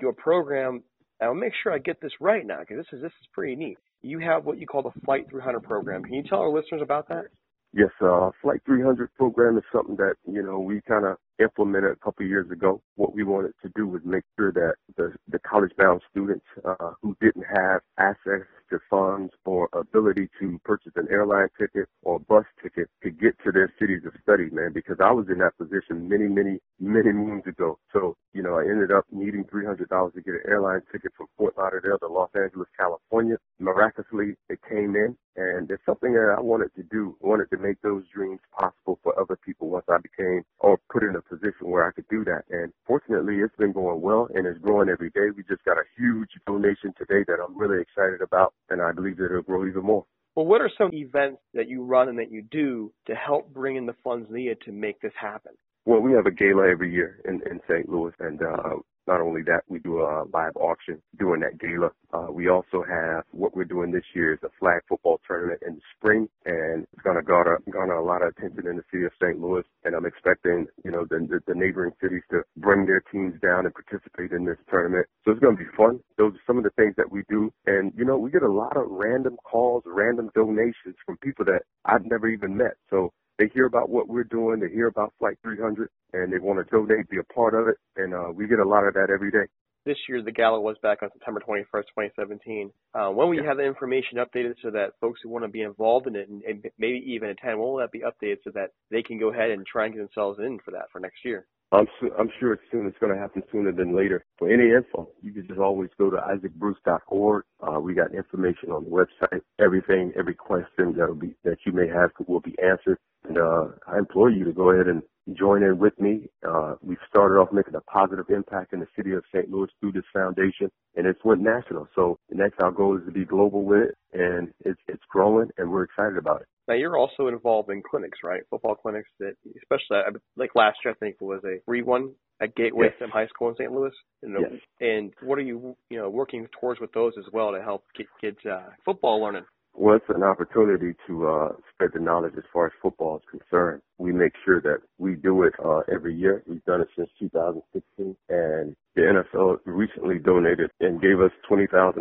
your 0.00 0.12
program. 0.12 0.82
I'll 1.22 1.34
make 1.34 1.52
sure 1.62 1.72
I 1.72 1.78
get 1.78 2.00
this 2.00 2.12
right 2.18 2.46
now 2.46 2.60
because 2.60 2.78
this 2.78 2.86
is 2.92 3.02
this 3.02 3.12
is 3.20 3.28
pretty 3.32 3.56
neat. 3.56 3.78
You 4.02 4.18
have 4.20 4.46
what 4.46 4.58
you 4.58 4.66
call 4.66 4.82
the 4.82 4.98
Flight 5.04 5.26
300 5.28 5.60
program. 5.60 6.02
Can 6.02 6.14
you 6.14 6.22
tell 6.22 6.38
our 6.38 6.48
listeners 6.48 6.80
about 6.82 7.08
that? 7.08 7.26
Yes, 7.74 7.90
uh, 8.02 8.30
Flight 8.42 8.60
300 8.66 9.14
program 9.14 9.58
is 9.58 9.64
something 9.72 9.96
that 9.96 10.14
you 10.26 10.42
know 10.42 10.58
we 10.58 10.80
kind 10.88 11.04
of 11.04 11.18
implemented 11.40 11.92
a 11.92 11.96
couple 12.04 12.26
years 12.26 12.50
ago. 12.50 12.82
What 12.96 13.14
we 13.14 13.24
wanted 13.24 13.52
to 13.62 13.70
do 13.76 13.86
was 13.86 14.00
make 14.04 14.24
sure 14.38 14.52
that 14.52 14.74
the 14.96 15.12
the 15.28 15.38
college 15.40 15.72
bound 15.78 16.00
students 16.10 16.46
uh, 16.64 16.92
who 17.02 17.16
didn't 17.20 17.44
have 17.44 17.82
access 17.98 18.42
to 18.70 18.78
funds 18.88 19.32
or 19.44 19.68
ability 19.72 20.28
to 20.40 20.60
purchase 20.64 20.92
an 20.96 21.08
airline 21.10 21.48
ticket 21.58 21.88
or 22.02 22.18
bus 22.20 22.44
ticket 22.62 22.88
to 23.02 23.10
get 23.10 23.36
to 23.44 23.52
their 23.52 23.72
cities 23.78 24.02
of 24.06 24.12
study, 24.22 24.48
man, 24.50 24.72
because 24.72 24.96
I 25.00 25.12
was 25.12 25.26
in 25.28 25.38
that 25.38 25.56
position 25.58 26.08
many, 26.08 26.28
many, 26.28 26.58
many 26.78 27.12
moons 27.12 27.46
ago. 27.46 27.78
So, 27.92 28.16
you 28.32 28.42
know, 28.42 28.58
I 28.58 28.62
ended 28.62 28.92
up 28.92 29.04
needing 29.10 29.44
$300 29.44 29.78
to 30.14 30.20
get 30.22 30.34
an 30.34 30.42
airline 30.48 30.82
ticket 30.92 31.12
from 31.16 31.26
Fort 31.36 31.54
Lauderdale 31.58 31.98
to 31.98 32.08
Los 32.08 32.30
Angeles, 32.34 32.68
California. 32.78 33.36
Miraculously, 33.58 34.36
it 34.48 34.58
came 34.68 34.96
in 34.96 35.16
and 35.36 35.70
it's 35.70 35.84
something 35.86 36.12
that 36.12 36.34
I 36.36 36.40
wanted 36.40 36.74
to 36.76 36.82
do. 36.82 37.16
I 37.22 37.26
wanted 37.26 37.50
to 37.50 37.58
make 37.58 37.80
those 37.82 38.04
dreams 38.12 38.40
possible 38.58 38.98
for 39.02 39.18
other 39.18 39.36
people 39.36 39.68
once 39.68 39.86
I 39.88 39.98
became 39.98 40.42
or 40.58 40.78
put 40.92 41.02
in 41.02 41.16
a 41.16 41.22
position 41.22 41.70
where 41.70 41.86
I 41.86 41.92
could 41.92 42.08
do 42.08 42.24
that. 42.24 42.44
And 42.50 42.72
fortunately, 42.86 43.36
it's 43.38 43.54
been 43.56 43.72
going 43.72 44.00
well 44.00 44.28
and 44.34 44.46
it's 44.46 44.58
growing 44.58 44.88
every 44.88 45.10
day. 45.10 45.30
We 45.34 45.42
just 45.44 45.64
got 45.64 45.78
a 45.78 45.86
huge 45.96 46.30
donation 46.46 46.92
today 46.98 47.24
that 47.28 47.38
I'm 47.42 47.56
really 47.56 47.80
excited 47.80 48.20
about 48.20 48.54
and 48.70 48.80
I 48.80 48.92
believe 48.92 49.16
that 49.18 49.26
it'll 49.26 49.42
grow 49.42 49.66
even 49.66 49.82
more. 49.82 50.04
Well, 50.36 50.46
what 50.46 50.60
are 50.60 50.70
some 50.78 50.90
events 50.92 51.40
that 51.54 51.68
you 51.68 51.84
run 51.84 52.08
and 52.08 52.18
that 52.18 52.30
you 52.30 52.42
do 52.42 52.92
to 53.06 53.14
help 53.14 53.52
bring 53.52 53.76
in 53.76 53.86
the 53.86 53.96
funds 54.04 54.28
needed 54.30 54.58
to 54.64 54.72
make 54.72 55.00
this 55.00 55.12
happen? 55.20 55.52
Well, 55.86 56.00
we 56.00 56.12
have 56.12 56.26
a 56.26 56.30
gala 56.30 56.70
every 56.70 56.92
year 56.92 57.20
in, 57.24 57.40
in 57.50 57.60
St. 57.68 57.88
Louis, 57.88 58.12
and 58.20 58.40
uh, 58.42 58.76
not 59.10 59.20
only 59.20 59.42
that, 59.42 59.62
we 59.68 59.80
do 59.80 60.02
a 60.02 60.22
live 60.32 60.54
auction 60.54 61.02
during 61.18 61.42
that 61.42 61.58
gala. 61.58 61.90
Uh, 62.14 62.30
we 62.30 62.48
also 62.48 62.84
have 62.88 63.24
what 63.32 63.56
we're 63.56 63.64
doing 63.64 63.90
this 63.90 64.06
year 64.14 64.34
is 64.34 64.38
a 64.44 64.50
flag 64.60 64.80
football 64.88 65.20
tournament 65.26 65.60
in 65.66 65.74
the 65.74 65.80
spring, 65.96 66.28
and 66.46 66.86
it's 66.92 67.02
going 67.02 67.16
to 67.16 67.22
garner, 67.22 67.58
garner 67.72 67.94
a 67.94 68.04
lot 68.04 68.22
of 68.22 68.28
attention 68.28 68.68
in 68.68 68.76
the 68.76 68.84
city 68.92 69.04
of 69.04 69.10
St. 69.20 69.40
Louis. 69.40 69.64
And 69.84 69.96
I'm 69.96 70.06
expecting, 70.06 70.66
you 70.84 70.92
know, 70.92 71.04
the, 71.10 71.26
the, 71.26 71.40
the 71.48 71.58
neighboring 71.58 71.92
cities 72.00 72.22
to 72.30 72.42
bring 72.56 72.86
their 72.86 73.02
teams 73.10 73.34
down 73.42 73.66
and 73.66 73.74
participate 73.74 74.30
in 74.30 74.44
this 74.44 74.58
tournament. 74.70 75.06
So 75.24 75.32
it's 75.32 75.40
going 75.40 75.56
to 75.56 75.64
be 75.64 75.70
fun. 75.76 75.98
Those 76.16 76.34
are 76.34 76.46
some 76.46 76.58
of 76.58 76.64
the 76.64 76.70
things 76.78 76.94
that 76.96 77.10
we 77.10 77.24
do. 77.28 77.50
And, 77.66 77.92
you 77.96 78.04
know, 78.04 78.16
we 78.16 78.30
get 78.30 78.42
a 78.42 78.52
lot 78.52 78.76
of 78.76 78.86
random 78.88 79.36
calls, 79.42 79.82
random 79.86 80.30
donations 80.36 80.94
from 81.04 81.16
people 81.18 81.44
that 81.46 81.62
I've 81.84 82.06
never 82.06 82.28
even 82.28 82.56
met. 82.56 82.78
So 82.90 83.12
they 83.40 83.50
hear 83.54 83.66
about 83.66 83.90
what 83.90 84.08
we're 84.08 84.24
doing, 84.24 84.60
they 84.60 84.68
hear 84.68 84.88
about 84.88 85.14
Flight 85.18 85.38
300, 85.42 85.88
and 86.12 86.32
they 86.32 86.38
want 86.38 86.60
to 86.60 86.70
donate, 86.70 87.08
be 87.10 87.18
a 87.18 87.34
part 87.34 87.54
of 87.54 87.68
it, 87.68 87.76
and 87.96 88.14
uh, 88.14 88.30
we 88.34 88.46
get 88.46 88.60
a 88.60 88.68
lot 88.68 88.86
of 88.86 88.94
that 88.94 89.08
every 89.12 89.32
day. 89.32 89.48
This 89.86 89.96
year, 90.08 90.22
the 90.22 90.32
gala 90.32 90.60
was 90.60 90.76
back 90.82 91.02
on 91.02 91.08
September 91.12 91.40
21st, 91.40 91.64
2017. 91.72 92.70
Uh, 92.94 93.08
when 93.08 93.28
will 93.28 93.34
you 93.34 93.44
have 93.44 93.56
the 93.56 93.64
information 93.64 94.18
updated 94.18 94.54
so 94.62 94.70
that 94.70 94.92
folks 95.00 95.20
who 95.22 95.30
want 95.30 95.44
to 95.44 95.50
be 95.50 95.62
involved 95.62 96.06
in 96.06 96.16
it 96.16 96.28
and, 96.28 96.42
and 96.42 96.64
maybe 96.78 97.02
even 97.06 97.30
attend, 97.30 97.58
when 97.58 97.68
will 97.68 97.78
that 97.78 97.90
be 97.90 98.00
updated 98.00 98.38
so 98.44 98.50
that 98.54 98.70
they 98.90 99.02
can 99.02 99.18
go 99.18 99.32
ahead 99.32 99.50
and 99.50 99.64
try 99.66 99.86
and 99.86 99.94
get 99.94 100.00
themselves 100.00 100.38
in 100.38 100.58
for 100.64 100.72
that 100.72 100.90
for 100.92 101.00
next 101.00 101.24
year? 101.24 101.46
I'm 101.72 101.86
su- 102.00 102.12
I'm 102.18 102.28
sure 102.40 102.52
it's 102.52 102.62
soon. 102.70 102.86
It's 102.86 102.98
going 102.98 103.14
to 103.14 103.18
happen 103.18 103.42
sooner 103.52 103.72
than 103.72 103.96
later. 103.96 104.24
For 104.38 104.52
any 104.52 104.70
info, 104.74 105.08
you 105.22 105.32
can 105.32 105.46
just 105.46 105.60
always 105.60 105.88
go 105.98 106.10
to 106.10 106.16
isaacbruce.org. 106.16 107.44
Uh, 107.60 107.80
we 107.80 107.94
got 107.94 108.12
information 108.12 108.72
on 108.72 108.84
the 108.84 108.90
website. 108.90 109.40
Everything, 109.60 110.12
every 110.18 110.34
question 110.34 110.94
that'll 110.96 111.14
be 111.14 111.34
that 111.44 111.58
you 111.64 111.72
may 111.72 111.86
have 111.86 112.10
will 112.26 112.40
be 112.40 112.56
answered. 112.62 112.98
And 113.28 113.38
uh, 113.38 113.68
I 113.86 113.98
implore 113.98 114.30
you 114.30 114.44
to 114.44 114.52
go 114.52 114.70
ahead 114.70 114.88
and 114.88 115.02
join 115.34 115.62
in 115.62 115.78
with 115.78 115.98
me. 116.00 116.28
Uh, 116.46 116.74
we've 116.82 116.98
started 117.08 117.34
off 117.34 117.52
making 117.52 117.74
a 117.74 117.80
positive 117.82 118.26
impact 118.30 118.72
in 118.72 118.80
the 118.80 118.86
city 118.96 119.12
of 119.12 119.24
St. 119.34 119.50
Louis 119.50 119.68
through 119.80 119.92
this 119.92 120.04
foundation, 120.12 120.70
and 120.96 121.06
it's 121.06 121.24
went 121.24 121.40
national. 121.40 121.88
So 121.94 122.18
next, 122.30 122.60
our 122.60 122.70
goal 122.70 122.96
is 122.96 123.04
to 123.06 123.12
be 123.12 123.24
global 123.24 123.64
with 123.64 123.90
it, 123.90 123.96
and 124.12 124.52
it's 124.64 124.80
it's 124.88 125.02
growing, 125.08 125.50
and 125.58 125.70
we're 125.70 125.84
excited 125.84 126.16
about 126.16 126.42
it. 126.42 126.46
Now 126.68 126.74
you're 126.74 126.96
also 126.96 127.26
involved 127.26 127.70
in 127.70 127.82
clinics, 127.82 128.18
right? 128.22 128.42
Football 128.48 128.76
clinics 128.76 129.08
that, 129.18 129.34
especially 129.56 129.98
like 130.36 130.50
last 130.54 130.78
year, 130.84 130.94
I 130.94 130.98
think 130.98 131.16
it 131.20 131.24
was 131.24 131.42
a 131.44 131.60
free 131.66 131.82
one 131.82 132.12
at 132.40 132.54
Gateway 132.54 132.88
yes. 133.00 133.10
High 133.12 133.26
School 133.26 133.48
in 133.48 133.56
St. 133.56 133.72
Louis. 133.72 133.92
And, 134.22 134.36
yes. 134.40 134.60
and 134.80 135.12
what 135.22 135.38
are 135.38 135.42
you, 135.42 135.76
you 135.90 135.98
know, 135.98 136.08
working 136.08 136.46
towards 136.60 136.80
with 136.80 136.92
those 136.92 137.12
as 137.18 137.24
well 137.32 137.52
to 137.52 137.60
help 137.60 137.84
get 137.96 138.06
kids 138.20 138.38
uh, 138.50 138.70
football 138.84 139.20
learning? 139.20 139.44
Well, 139.80 139.96
it's 139.96 140.04
an 140.14 140.22
opportunity 140.22 140.92
to 141.06 141.26
uh, 141.26 141.48
spread 141.72 141.92
the 141.94 142.00
knowledge 142.00 142.34
as 142.36 142.44
far 142.52 142.66
as 142.66 142.72
football 142.82 143.16
is 143.16 143.22
concerned. 143.30 143.80
We 143.96 144.12
make 144.12 144.34
sure 144.44 144.60
that 144.60 144.80
we 144.98 145.14
do 145.14 145.44
it 145.44 145.54
uh, 145.64 145.80
every 145.90 146.14
year. 146.14 146.42
We've 146.46 146.62
done 146.66 146.82
it 146.82 146.88
since 146.94 147.08
2016, 147.18 148.14
and 148.28 148.76
the 148.94 149.00
NFL 149.00 149.60
recently 149.64 150.18
donated 150.18 150.70
and 150.80 151.00
gave 151.00 151.22
us 151.22 151.30
$20,000 151.50 151.96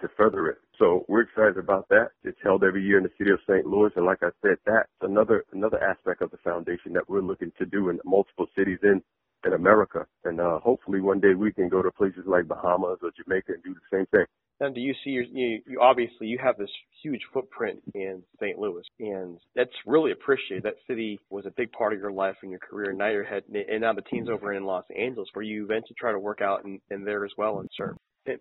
to 0.00 0.08
further 0.16 0.46
it. 0.46 0.58
So 0.78 1.04
we're 1.08 1.22
excited 1.22 1.58
about 1.58 1.88
that. 1.88 2.10
It's 2.22 2.38
held 2.40 2.62
every 2.62 2.84
year 2.84 2.98
in 2.98 3.02
the 3.02 3.10
city 3.18 3.32
of 3.32 3.40
St. 3.50 3.66
Louis, 3.66 3.90
and 3.96 4.06
like 4.06 4.22
I 4.22 4.30
said, 4.40 4.58
that's 4.64 4.88
another 5.00 5.44
another 5.52 5.82
aspect 5.82 6.22
of 6.22 6.30
the 6.30 6.38
foundation 6.44 6.92
that 6.92 7.10
we're 7.10 7.20
looking 7.20 7.50
to 7.58 7.66
do 7.66 7.88
in 7.88 7.98
multiple 8.04 8.46
cities 8.56 8.78
in 8.84 9.02
in 9.44 9.54
America. 9.54 10.06
And 10.24 10.40
uh, 10.40 10.60
hopefully 10.60 11.00
one 11.00 11.18
day 11.18 11.34
we 11.34 11.52
can 11.52 11.68
go 11.68 11.82
to 11.82 11.90
places 11.90 12.22
like 12.26 12.46
Bahamas 12.46 12.98
or 13.02 13.10
Jamaica 13.10 13.54
and 13.54 13.62
do 13.64 13.74
the 13.74 13.96
same 13.96 14.06
thing. 14.06 14.26
Do 14.72 14.80
you 14.80 14.94
see 15.04 15.10
your, 15.10 15.24
you, 15.24 15.60
you 15.66 15.80
obviously 15.80 16.26
you 16.26 16.38
have 16.42 16.56
this 16.56 16.70
huge 17.02 17.20
footprint 17.32 17.80
in 17.94 18.22
St. 18.40 18.58
Louis, 18.58 18.84
and 19.00 19.38
that's 19.54 19.70
really 19.86 20.12
appreciated. 20.12 20.64
That 20.64 20.76
city 20.86 21.18
was 21.30 21.44
a 21.46 21.50
big 21.50 21.72
part 21.72 21.92
of 21.92 21.98
your 21.98 22.12
life 22.12 22.36
and 22.42 22.50
your 22.50 22.60
career. 22.60 22.90
And 22.90 22.98
now 22.98 23.10
you're 23.10 23.24
and 23.24 23.80
now 23.80 23.92
the 23.92 24.02
team's 24.02 24.28
over 24.28 24.52
in 24.52 24.64
Los 24.64 24.84
Angeles, 24.96 25.28
where 25.34 25.44
you 25.44 25.64
eventually 25.64 25.96
try 25.98 26.12
to 26.12 26.18
work 26.18 26.40
out 26.40 26.64
in, 26.64 26.80
in 26.90 27.04
there 27.04 27.24
as 27.24 27.32
well 27.36 27.60
and 27.60 27.68
serve. 27.76 27.96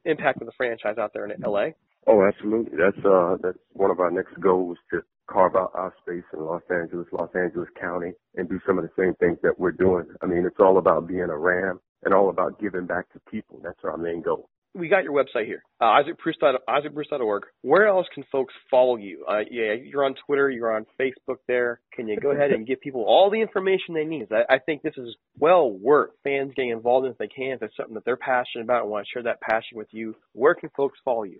Impact 0.05 0.41
of 0.41 0.47
the 0.47 0.53
franchise 0.55 0.97
out 0.97 1.11
there 1.13 1.25
in 1.25 1.41
LA. 1.41 1.69
Oh, 2.07 2.25
absolutely. 2.25 2.77
That's 2.77 3.05
uh 3.05 3.37
that's 3.41 3.57
one 3.71 3.91
of 3.91 3.99
our 3.99 4.11
next 4.11 4.39
goals 4.39 4.77
to 4.91 5.01
carve 5.27 5.55
out 5.55 5.71
our 5.73 5.93
space 6.01 6.23
in 6.33 6.45
Los 6.45 6.61
Angeles, 6.69 7.07
Los 7.11 7.29
Angeles 7.35 7.69
County, 7.79 8.11
and 8.35 8.47
do 8.47 8.59
some 8.67 8.77
of 8.77 8.83
the 8.83 8.91
same 8.97 9.13
things 9.15 9.37
that 9.41 9.57
we're 9.57 9.71
doing. 9.71 10.05
I 10.21 10.25
mean, 10.25 10.45
it's 10.45 10.59
all 10.59 10.77
about 10.77 11.07
being 11.07 11.29
a 11.29 11.37
Ram 11.37 11.79
and 12.03 12.13
all 12.13 12.29
about 12.29 12.59
giving 12.59 12.85
back 12.85 13.11
to 13.13 13.19
people. 13.31 13.59
That's 13.63 13.79
our 13.83 13.97
main 13.97 14.21
goal 14.21 14.49
we 14.75 14.87
got 14.87 15.03
your 15.03 15.13
website 15.13 15.45
here, 15.45 15.63
uh, 15.79 15.85
IsaacBruce, 15.85 16.55
IsaacBruce.org. 16.67 17.43
Where 17.61 17.87
else 17.87 18.07
can 18.13 18.23
folks 18.31 18.53
follow 18.71 18.97
you? 18.97 19.25
Uh, 19.27 19.39
yeah, 19.49 19.73
you're 19.73 20.03
on 20.03 20.15
Twitter, 20.25 20.49
you're 20.49 20.75
on 20.75 20.85
Facebook 20.99 21.37
there. 21.47 21.79
Can 21.93 22.07
you 22.07 22.17
go 22.19 22.31
ahead 22.31 22.51
and 22.51 22.65
give 22.65 22.81
people 22.81 23.03
all 23.03 23.29
the 23.29 23.41
information 23.41 23.93
they 23.93 24.05
need? 24.05 24.27
I, 24.31 24.55
I 24.55 24.59
think 24.59 24.81
this 24.81 24.95
is 24.97 25.15
well 25.37 25.71
worth 25.71 26.11
fans 26.23 26.53
getting 26.55 26.71
involved 26.71 27.05
in 27.05 27.11
if 27.11 27.17
they 27.17 27.27
can, 27.27 27.53
if 27.53 27.61
it's 27.61 27.77
something 27.77 27.95
that 27.95 28.05
they're 28.05 28.17
passionate 28.17 28.63
about 28.63 28.83
and 28.83 28.91
want 28.91 29.05
to 29.05 29.11
share 29.13 29.23
that 29.23 29.41
passion 29.41 29.77
with 29.77 29.89
you. 29.91 30.15
Where 30.33 30.55
can 30.55 30.69
folks 30.75 30.99
follow 31.05 31.23
you? 31.23 31.39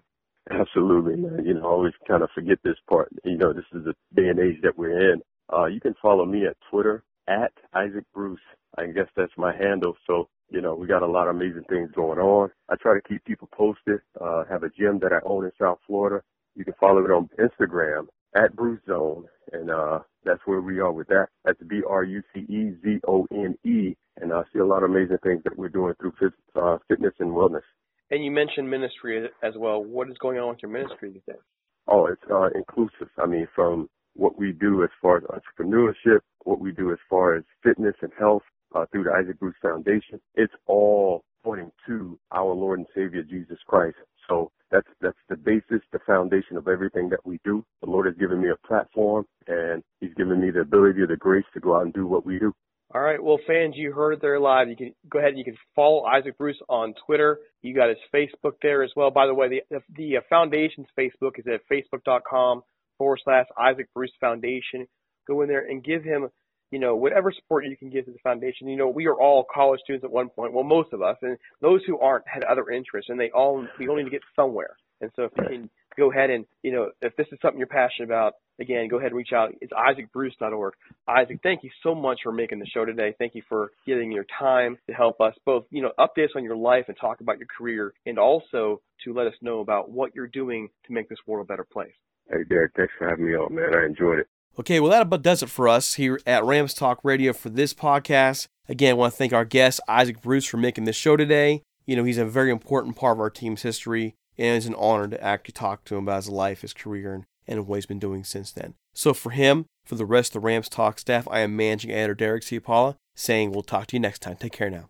Absolutely, 0.52 1.16
man. 1.16 1.46
You 1.46 1.56
know, 1.56 1.62
I 1.62 1.72
always 1.72 1.94
kind 2.08 2.22
of 2.22 2.30
forget 2.36 2.60
this 2.64 2.76
part. 2.90 3.10
You 3.24 3.38
know, 3.38 3.54
this 3.54 3.66
is 3.74 3.86
the 3.86 3.94
day 4.14 4.28
and 4.28 4.40
age 4.40 4.62
that 4.64 4.78
we're 4.78 5.14
in. 5.14 5.22
Uh, 5.52 5.66
you 5.66 5.80
can 5.80 5.96
follow 6.02 6.26
me 6.26 6.46
at 6.46 6.58
Twitter 6.70 7.04
at 7.28 7.52
Isaac 7.74 8.04
Bruce. 8.14 8.42
I 8.78 8.88
guess 8.88 9.08
that's 9.16 9.32
my 9.38 9.56
handle. 9.56 9.96
So 10.08 10.30
you 10.54 10.62
know, 10.62 10.76
we 10.76 10.86
got 10.86 11.02
a 11.02 11.08
lot 11.08 11.28
of 11.28 11.36
amazing 11.36 11.64
things 11.68 11.90
going 11.96 12.20
on. 12.20 12.52
I 12.70 12.76
try 12.76 12.94
to 12.94 13.02
keep 13.10 13.26
people 13.26 13.50
posted. 13.52 14.00
Uh, 14.22 14.44
have 14.48 14.62
a 14.62 14.70
gym 14.70 15.00
that 15.02 15.12
I 15.12 15.18
own 15.26 15.46
in 15.46 15.52
South 15.60 15.80
Florida. 15.88 16.24
You 16.56 16.64
can 16.64 16.76
follow 16.80 17.04
it 17.04 17.10
on 17.10 17.28
Instagram 17.40 18.06
at 18.36 18.56
Bruce 18.56 18.80
Zone, 18.88 19.26
and 19.52 19.72
uh, 19.72 20.00
that's 20.24 20.42
where 20.46 20.62
we 20.62 20.80
are 20.80 20.92
with 20.92 21.08
that. 21.08 21.28
That's 21.44 21.58
B 21.68 21.82
R 21.90 22.04
U 22.04 22.22
C 22.34 22.42
E 22.42 22.72
Z 22.84 23.00
O 23.08 23.28
N 23.32 23.56
E, 23.66 23.96
and 24.22 24.32
I 24.32 24.44
see 24.54 24.60
a 24.60 24.66
lot 24.66 24.84
of 24.84 24.92
amazing 24.92 25.18
things 25.24 25.42
that 25.44 25.58
we're 25.58 25.70
doing 25.70 25.96
through 26.00 26.14
uh, 26.56 26.78
fitness 26.88 27.14
and 27.20 27.32
wellness. 27.32 27.66
And 28.12 28.24
you 28.24 28.30
mentioned 28.30 28.70
ministry 28.70 29.28
as 29.42 29.54
well. 29.58 29.84
What 29.84 30.08
is 30.10 30.18
going 30.20 30.38
on 30.38 30.50
with 30.50 30.60
your 30.62 30.72
ministry 30.72 31.14
these 31.14 31.24
days? 31.28 31.42
Oh, 31.88 32.06
it's 32.06 32.22
uh, 32.32 32.50
inclusive. 32.56 33.10
I 33.18 33.26
mean, 33.26 33.48
from 33.56 33.90
what 34.14 34.38
we 34.38 34.52
do 34.52 34.84
as 34.84 34.90
far 35.02 35.18
as 35.18 35.24
entrepreneurship, 35.24 36.20
what 36.44 36.60
we 36.60 36.72
do 36.72 36.92
as 36.92 37.00
far 37.10 37.36
as 37.36 37.44
fitness 37.64 37.96
and 38.04 38.12
health 38.20 38.44
uh, 38.74 38.86
through 38.92 39.06
the 39.06 39.12
Isaac 39.12 39.40
Bruce 39.40 39.56
Foundation, 39.62 40.20
it's 40.36 40.54
all 40.68 41.24
pointing 41.44 41.72
to 41.88 42.18
our 42.32 42.54
Lord 42.54 42.80
and 42.80 42.88
Savior 42.96 43.24
Jesus 43.24 43.58
Christ. 43.68 43.98
So 44.30 44.52
that's 44.72 44.88
that's 45.02 45.18
the 45.30 45.36
basis, 45.36 45.82
the 45.92 46.00
foundation 46.06 46.58
of 46.58 46.68
everything 46.68 47.10
that 47.10 47.26
we 47.26 47.40
do. 47.44 47.64
The 47.82 47.90
Lord 47.90 48.08
has 48.08 48.16
given 48.16 48.42
me 48.42 48.50
a 48.50 48.68
platform, 48.68 49.26
and 49.48 49.84
He's 50.00 50.14
given 50.16 50.42
me 50.42 50.52
the 50.52 50.62
ability, 50.62 51.02
the 51.08 51.18
grace 51.18 51.46
to 51.54 51.60
go 51.60 51.76
out 51.76 51.84
and 51.84 51.94
do 51.94 52.08
what 52.08 52.26
we 52.26 52.40
do. 52.40 52.54
All 52.94 53.02
right. 53.02 53.22
Well, 53.22 53.40
fans, 53.48 53.74
you 53.76 53.92
heard 53.92 54.14
it 54.14 54.22
there 54.22 54.40
live. 54.40 54.70
You 54.70 54.76
can 54.76 54.94
go 55.10 55.18
ahead 55.18 55.30
and 55.30 55.40
you 55.40 55.44
can 55.44 55.58
follow 55.76 56.04
Isaac 56.04 56.38
Bruce 56.38 56.60
on 56.70 56.94
Twitter. 57.06 57.40
You 57.64 57.74
got 57.74 57.90
his 57.90 57.98
Facebook 58.14 58.54
there 58.62 58.84
as 58.84 58.92
well. 58.96 59.10
By 59.10 59.26
the 59.26 59.34
way, 59.34 59.50
the 59.50 59.62
the, 59.70 59.82
the 59.96 60.16
foundation's 60.30 60.88
Facebook 60.98 61.40
is 61.40 61.46
at 61.48 61.62
facebook.com 61.72 62.62
forward 62.98 63.20
slash 63.24 63.48
Isaac 63.58 63.88
Bruce 63.96 64.12
Foundation. 64.20 64.88
Go 65.28 65.42
in 65.42 65.48
there 65.48 65.66
and 65.68 65.84
give 65.84 66.04
him, 66.04 66.30
you 66.74 66.80
know, 66.80 66.96
whatever 66.96 67.32
support 67.32 67.68
you 67.68 67.78
can 67.78 67.92
give 67.92 68.06
to 68.06 68.12
the 68.12 68.18
foundation. 68.24 68.68
You 68.68 68.78
know, 68.78 68.90
we 68.90 69.06
are 69.06 69.14
all 69.14 69.46
college 69.54 69.80
students 69.84 70.04
at 70.04 70.10
one 70.10 70.30
point. 70.30 70.54
Well, 70.54 70.64
most 70.64 70.92
of 70.92 71.04
us, 71.04 71.18
and 71.22 71.38
those 71.62 71.82
who 71.86 72.00
aren't 72.00 72.28
had 72.28 72.44
other 72.44 72.68
interests, 72.72 73.12
and 73.12 73.20
they 73.20 73.30
all 73.30 73.68
we 73.78 73.88
all 73.88 73.96
need 73.96 74.06
to 74.06 74.10
get 74.10 74.24
somewhere. 74.36 74.76
And 75.00 75.12
so 75.16 75.26
if 75.26 75.32
you 75.38 75.44
can 75.46 75.70
go 75.96 76.12
ahead 76.12 76.32
and, 76.32 76.46
you 76.64 76.72
know, 76.72 76.90
if 77.04 77.16
this 77.16 77.28
is 77.32 77.38
something 77.44 77.60
you're 77.60 77.68
passionate 77.68 78.06
about, 78.06 78.34
again, 78.60 78.88
go 78.88 78.98
ahead 78.98 79.12
and 79.12 79.18
reach 79.18 79.34
out. 79.36 79.54
It's 79.62 79.72
isaacbruce.org. 79.72 80.74
Isaac, 81.08 81.42
thank 81.44 81.64
you 81.64 81.70
so 81.84 81.94
much 81.94 82.22
for 82.24 82.32
making 82.32 82.58
the 82.58 82.66
show 82.66 82.86
today. 82.86 83.14
Thank 83.20 83.36
you 83.36 83.44
for 83.48 83.72
giving 83.86 84.12
your 84.12 84.26
time 84.40 84.80
to 84.88 84.94
help 84.96 85.22
us 85.22 85.36
both, 85.46 85.66
you 85.70 85.84
know, 85.84 85.92
update 86.00 86.26
us 86.26 86.32
on 86.36 86.44
your 86.44 86.56
life 86.56 86.86
and 86.88 86.98
talk 87.00 87.22
about 87.22 87.38
your 87.38 87.48
career 87.56 87.94
and 88.08 88.18
also 88.18 88.82
to 89.04 89.14
let 89.14 89.28
us 89.28 89.34
know 89.44 89.60
about 89.60 89.92
what 89.92 90.16
you're 90.16 90.26
doing 90.26 90.70
to 90.88 90.94
make 90.94 91.08
this 91.08 91.20
world 91.28 91.46
a 91.46 91.48
better 91.48 91.68
place. 91.72 91.94
Hey, 92.32 92.44
Derek, 92.50 92.72
thanks 92.76 92.94
for 92.98 93.08
having 93.08 93.26
me 93.26 93.34
on, 93.34 93.54
man. 93.54 93.76
I 93.76 93.86
enjoyed 93.86 94.18
it. 94.18 94.28
Okay, 94.60 94.80
well, 94.80 94.92
that 94.92 95.02
about 95.02 95.24
does 95.24 95.42
it 95.42 95.50
for 95.50 95.68
us 95.68 95.96
here 95.96 96.20
at 96.28 96.46
Rams 96.46 96.76
Talk 96.76 97.00
Radio 97.04 97.34
for 97.34 97.50
this 97.50 97.74
podcast. 97.74 98.46
Again, 98.70 98.92
I 98.92 98.94
want 98.94 99.14
to 99.14 99.18
thank 99.18 99.34
our 99.34 99.46
guest, 99.46 99.82
Isaac 99.88 100.22
Bruce, 100.22 100.46
for 100.46 100.58
making 100.58 100.84
this 100.84 100.96
show 100.96 101.18
today. 101.18 101.64
You 101.88 101.96
know, 101.96 102.04
he's 102.04 102.20
a 102.20 102.26
very 102.26 102.52
important 102.52 102.96
part 102.96 103.18
of 103.18 103.20
our 103.20 103.32
team's 103.32 103.64
history, 103.64 104.14
and 104.38 104.56
it's 104.56 104.68
an 104.68 104.76
honor 104.76 105.08
to 105.08 105.24
actually 105.24 105.54
talk 105.54 105.86
to 105.86 105.96
him 105.96 106.04
about 106.04 106.18
his 106.18 106.30
life, 106.30 106.62
his 106.62 106.74
career, 106.74 107.16
and, 107.16 107.26
and 107.48 107.66
what 107.66 107.78
he's 107.78 107.88
been 107.88 107.98
doing 107.98 108.24
since 108.24 108.52
then. 108.52 108.76
So, 108.94 109.12
for 109.16 109.32
him, 109.32 109.66
for 109.86 109.96
the 109.96 110.06
rest 110.06 110.36
of 110.36 110.42
the 110.42 110.46
Rams 110.46 110.70
Talk 110.70 111.00
staff, 111.00 111.28
I 111.32 111.40
am 111.40 111.56
managing 111.56 111.90
editor 111.90 112.14
Derek 112.14 112.44
Ciapala, 112.44 112.96
saying 113.16 113.52
we'll 113.52 113.64
talk 113.64 113.88
to 113.88 113.96
you 113.96 114.00
next 114.00 114.22
time. 114.22 114.36
Take 114.36 114.54
care 114.54 114.70
now. 114.70 114.90